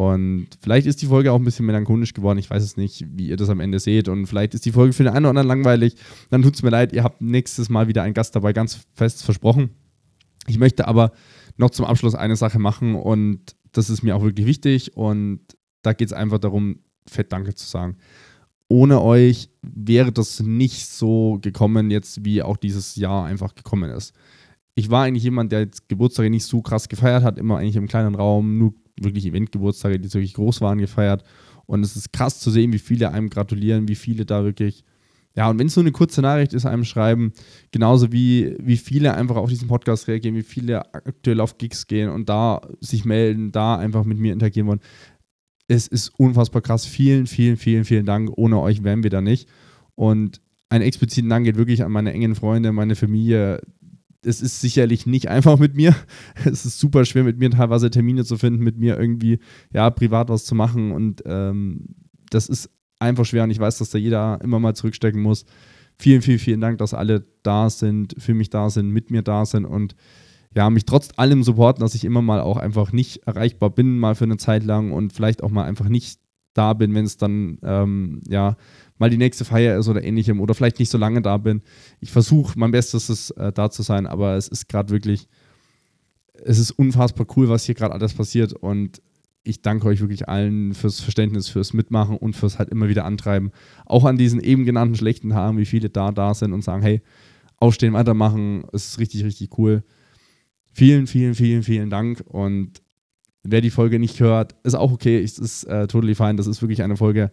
Und 0.00 0.46
vielleicht 0.62 0.86
ist 0.86 1.02
die 1.02 1.06
Folge 1.06 1.30
auch 1.30 1.36
ein 1.36 1.44
bisschen 1.44 1.66
melancholisch 1.66 2.14
geworden. 2.14 2.38
Ich 2.38 2.48
weiß 2.48 2.62
es 2.62 2.78
nicht, 2.78 3.04
wie 3.10 3.28
ihr 3.28 3.36
das 3.36 3.50
am 3.50 3.60
Ende 3.60 3.78
seht. 3.78 4.08
Und 4.08 4.26
vielleicht 4.26 4.54
ist 4.54 4.64
die 4.64 4.72
Folge 4.72 4.94
für 4.94 5.02
den 5.02 5.12
einen 5.12 5.26
oder 5.26 5.30
anderen 5.30 5.48
langweilig. 5.48 5.96
Dann 6.30 6.40
tut 6.40 6.54
es 6.54 6.62
mir 6.62 6.70
leid, 6.70 6.94
ihr 6.94 7.04
habt 7.04 7.20
nächstes 7.20 7.68
Mal 7.68 7.86
wieder 7.86 8.02
einen 8.02 8.14
Gast 8.14 8.34
dabei, 8.34 8.54
ganz 8.54 8.86
fest 8.94 9.22
versprochen. 9.22 9.68
Ich 10.46 10.58
möchte 10.58 10.88
aber 10.88 11.12
noch 11.58 11.68
zum 11.68 11.84
Abschluss 11.84 12.14
eine 12.14 12.36
Sache 12.36 12.58
machen 12.58 12.94
und 12.94 13.54
das 13.72 13.90
ist 13.90 14.02
mir 14.02 14.16
auch 14.16 14.22
wirklich 14.22 14.46
wichtig. 14.46 14.96
Und 14.96 15.40
da 15.82 15.92
geht 15.92 16.08
es 16.08 16.14
einfach 16.14 16.38
darum, 16.38 16.78
fett 17.06 17.30
Danke 17.30 17.54
zu 17.54 17.66
sagen 17.66 17.98
ohne 18.70 19.02
euch 19.02 19.50
wäre 19.62 20.12
das 20.12 20.38
nicht 20.40 20.86
so 20.86 21.38
gekommen, 21.42 21.90
jetzt 21.90 22.24
wie 22.24 22.40
auch 22.40 22.56
dieses 22.56 22.94
Jahr 22.94 23.26
einfach 23.26 23.56
gekommen 23.56 23.90
ist. 23.90 24.14
Ich 24.76 24.90
war 24.90 25.02
eigentlich 25.02 25.24
jemand, 25.24 25.50
der 25.50 25.60
jetzt 25.60 25.88
Geburtstage 25.88 26.30
nicht 26.30 26.44
so 26.44 26.62
krass 26.62 26.88
gefeiert 26.88 27.24
hat, 27.24 27.36
immer 27.36 27.58
eigentlich 27.58 27.74
im 27.74 27.88
kleinen 27.88 28.14
Raum, 28.14 28.58
nur 28.58 28.72
wirklich 29.00 29.26
Eventgeburtstage, 29.26 29.98
die 29.98 30.12
wirklich 30.12 30.34
groß 30.34 30.60
waren, 30.60 30.78
gefeiert. 30.78 31.24
Und 31.66 31.84
es 31.84 31.96
ist 31.96 32.12
krass 32.12 32.40
zu 32.40 32.50
sehen, 32.50 32.72
wie 32.72 32.78
viele 32.78 33.12
einem 33.12 33.30
gratulieren, 33.30 33.88
wie 33.88 33.94
viele 33.94 34.26
da 34.26 34.44
wirklich, 34.44 34.84
ja, 35.36 35.48
und 35.48 35.58
wenn 35.58 35.68
es 35.68 35.76
nur 35.76 35.84
eine 35.84 35.92
kurze 35.92 36.22
Nachricht 36.22 36.52
ist, 36.52 36.66
einem 36.66 36.84
schreiben, 36.84 37.32
genauso 37.70 38.12
wie, 38.12 38.56
wie 38.60 38.76
viele 38.76 39.14
einfach 39.14 39.36
auf 39.36 39.48
diesen 39.48 39.68
Podcast 39.68 40.08
reagieren, 40.08 40.34
wie 40.34 40.42
viele 40.42 40.92
aktuell 40.94 41.40
auf 41.40 41.58
Gigs 41.58 41.86
gehen 41.86 42.10
und 42.10 42.28
da 42.28 42.60
sich 42.80 43.04
melden, 43.04 43.52
da 43.52 43.76
einfach 43.76 44.04
mit 44.04 44.18
mir 44.18 44.32
interagieren 44.32 44.66
wollen 44.66 44.80
es 45.70 45.86
ist 45.86 46.08
unfassbar 46.18 46.62
krass. 46.62 46.84
Vielen, 46.84 47.26
vielen, 47.26 47.56
vielen, 47.56 47.84
vielen 47.84 48.04
Dank. 48.04 48.30
Ohne 48.36 48.60
euch 48.60 48.82
wären 48.82 49.04
wir 49.04 49.10
da 49.10 49.20
nicht. 49.20 49.48
Und 49.94 50.40
einen 50.68 50.82
expliziten 50.82 51.30
Dank 51.30 51.44
geht 51.44 51.56
wirklich 51.56 51.84
an 51.84 51.92
meine 51.92 52.12
engen 52.12 52.34
Freunde, 52.34 52.72
meine 52.72 52.96
Familie. 52.96 53.60
Es 54.22 54.42
ist 54.42 54.60
sicherlich 54.60 55.06
nicht 55.06 55.28
einfach 55.28 55.58
mit 55.58 55.74
mir. 55.74 55.94
Es 56.44 56.66
ist 56.66 56.78
super 56.78 57.04
schwer, 57.04 57.24
mit 57.24 57.38
mir 57.38 57.50
teilweise 57.50 57.90
Termine 57.90 58.24
zu 58.24 58.36
finden, 58.36 58.62
mit 58.62 58.78
mir 58.78 58.98
irgendwie 58.98 59.38
ja 59.72 59.88
privat 59.90 60.28
was 60.28 60.44
zu 60.44 60.54
machen. 60.54 60.92
Und 60.92 61.22
ähm, 61.26 61.94
das 62.30 62.48
ist 62.48 62.70
einfach 62.98 63.24
schwer. 63.24 63.44
Und 63.44 63.50
ich 63.50 63.58
weiß, 63.58 63.78
dass 63.78 63.90
da 63.90 63.98
jeder 63.98 64.38
immer 64.42 64.58
mal 64.58 64.74
zurückstecken 64.74 65.20
muss. 65.20 65.44
Vielen, 65.98 66.22
vielen, 66.22 66.38
vielen 66.38 66.60
Dank, 66.60 66.78
dass 66.78 66.94
alle 66.94 67.26
da 67.42 67.68
sind, 67.68 68.14
für 68.18 68.34
mich 68.34 68.50
da 68.50 68.70
sind, 68.70 68.90
mit 68.90 69.10
mir 69.10 69.22
da 69.22 69.44
sind 69.44 69.66
und 69.66 69.94
ja, 70.54 70.68
mich 70.68 70.84
trotz 70.84 71.10
allem 71.16 71.42
supporten, 71.42 71.80
dass 71.80 71.94
ich 71.94 72.04
immer 72.04 72.22
mal 72.22 72.40
auch 72.40 72.56
einfach 72.56 72.92
nicht 72.92 73.26
erreichbar 73.26 73.70
bin, 73.70 73.98
mal 73.98 74.14
für 74.14 74.24
eine 74.24 74.36
Zeit 74.36 74.64
lang 74.64 74.92
und 74.92 75.12
vielleicht 75.12 75.42
auch 75.42 75.50
mal 75.50 75.64
einfach 75.64 75.88
nicht 75.88 76.18
da 76.54 76.72
bin, 76.72 76.94
wenn 76.94 77.04
es 77.04 77.16
dann, 77.16 77.58
ähm, 77.62 78.20
ja, 78.28 78.56
mal 79.00 79.10
die 79.10 79.16
nächste 79.16 79.44
Feier 79.44 79.78
ist 79.78 79.88
oder 79.88 80.04
ähnlichem 80.04 80.40
oder 80.40 80.54
vielleicht 80.54 80.78
nicht 80.78 80.90
so 80.90 80.98
lange 80.98 81.22
da 81.22 81.38
bin. 81.38 81.62
Ich 82.00 82.12
versuche 82.12 82.58
mein 82.58 82.70
Bestes, 82.70 83.30
äh, 83.30 83.52
da 83.52 83.70
zu 83.70 83.82
sein, 83.82 84.06
aber 84.06 84.36
es 84.36 84.46
ist 84.46 84.68
gerade 84.68 84.90
wirklich, 84.90 85.26
es 86.44 86.58
ist 86.58 86.70
unfassbar 86.72 87.26
cool, 87.36 87.48
was 87.48 87.64
hier 87.64 87.74
gerade 87.74 87.94
alles 87.94 88.14
passiert 88.14 88.52
und 88.52 89.02
ich 89.42 89.62
danke 89.62 89.88
euch 89.88 90.00
wirklich 90.00 90.28
allen 90.28 90.74
fürs 90.74 91.00
Verständnis, 91.00 91.48
fürs 91.48 91.72
Mitmachen 91.72 92.18
und 92.18 92.36
fürs 92.36 92.58
halt 92.58 92.68
immer 92.68 92.88
wieder 92.88 93.06
antreiben. 93.06 93.52
Auch 93.86 94.04
an 94.04 94.18
diesen 94.18 94.38
eben 94.38 94.66
genannten 94.66 94.94
schlechten 94.94 95.30
Tagen, 95.30 95.56
wie 95.56 95.64
viele 95.64 95.88
da 95.88 96.12
da 96.12 96.34
sind 96.34 96.52
und 96.52 96.62
sagen, 96.62 96.82
hey, 96.82 97.00
aufstehen, 97.56 97.94
weitermachen, 97.94 98.64
es 98.74 98.88
ist 98.88 98.98
richtig, 98.98 99.24
richtig 99.24 99.58
cool. 99.58 99.82
Vielen, 100.72 101.06
vielen, 101.06 101.34
vielen, 101.34 101.62
vielen 101.62 101.88
Dank. 101.88 102.22
Und 102.26 102.82
wer 103.42 103.62
die 103.62 103.70
Folge 103.70 103.98
nicht 103.98 104.20
hört, 104.20 104.56
ist 104.62 104.74
auch 104.74 104.92
okay. 104.92 105.22
Es 105.22 105.38
ist 105.38 105.64
äh, 105.64 105.86
totally 105.86 106.14
fine. 106.14 106.36
Das 106.36 106.46
ist 106.46 106.60
wirklich 106.60 106.82
eine 106.82 106.98
Folge 106.98 107.32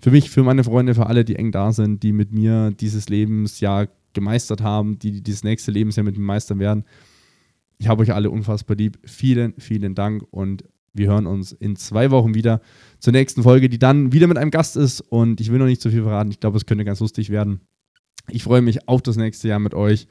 für 0.00 0.10
mich, 0.10 0.30
für 0.30 0.42
meine 0.42 0.64
Freunde, 0.64 0.94
für 0.94 1.06
alle, 1.06 1.24
die 1.24 1.36
eng 1.36 1.52
da 1.52 1.72
sind, 1.72 2.02
die 2.02 2.12
mit 2.12 2.32
mir 2.32 2.70
dieses 2.70 3.08
Lebensjahr 3.08 3.88
gemeistert 4.12 4.62
haben, 4.62 4.98
die 4.98 5.22
dieses 5.22 5.44
nächste 5.44 5.70
Lebensjahr 5.70 6.04
mit 6.04 6.16
mir 6.16 6.24
meistern 6.24 6.58
werden. 6.58 6.84
Ich 7.78 7.88
habe 7.88 8.02
euch 8.02 8.12
alle 8.12 8.30
unfassbar 8.30 8.76
lieb. 8.76 8.98
Vielen, 9.04 9.54
vielen 9.58 9.94
Dank 9.94 10.24
und 10.30 10.64
wir 10.94 11.08
hören 11.08 11.26
uns 11.26 11.52
in 11.52 11.76
zwei 11.76 12.10
Wochen 12.10 12.34
wieder 12.34 12.60
zur 12.98 13.12
nächsten 13.12 13.42
Folge, 13.42 13.68
die 13.68 13.78
dann 13.78 14.12
wieder 14.12 14.26
mit 14.26 14.36
einem 14.36 14.50
Gast 14.50 14.76
ist. 14.76 15.00
Und 15.00 15.40
ich 15.40 15.52
will 15.52 15.58
noch 15.58 15.66
nicht 15.66 15.80
zu 15.80 15.90
viel 15.90 16.02
verraten. 16.02 16.30
Ich 16.30 16.40
glaube, 16.40 16.56
es 16.56 16.66
könnte 16.66 16.84
ganz 16.84 17.00
lustig 17.00 17.30
werden. 17.30 17.60
Ich 18.28 18.42
freue 18.42 18.62
mich 18.62 18.88
auf 18.88 19.02
das 19.02 19.16
nächste 19.16 19.48
Jahr 19.48 19.60
mit 19.60 19.74
euch 19.74 20.06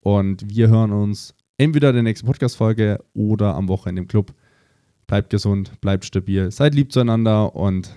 und 0.00 0.48
wir 0.48 0.68
hören 0.68 0.92
uns 0.92 1.34
entweder 1.58 1.92
der 1.92 2.02
nächsten 2.02 2.26
Podcast-Folge 2.26 3.02
oder 3.14 3.54
am 3.54 3.68
Wochenende 3.68 4.02
im 4.02 4.08
Club. 4.08 4.34
Bleibt 5.06 5.30
gesund, 5.30 5.80
bleibt 5.80 6.04
stabil, 6.04 6.50
seid 6.50 6.74
lieb 6.74 6.92
zueinander 6.92 7.56
und 7.56 7.96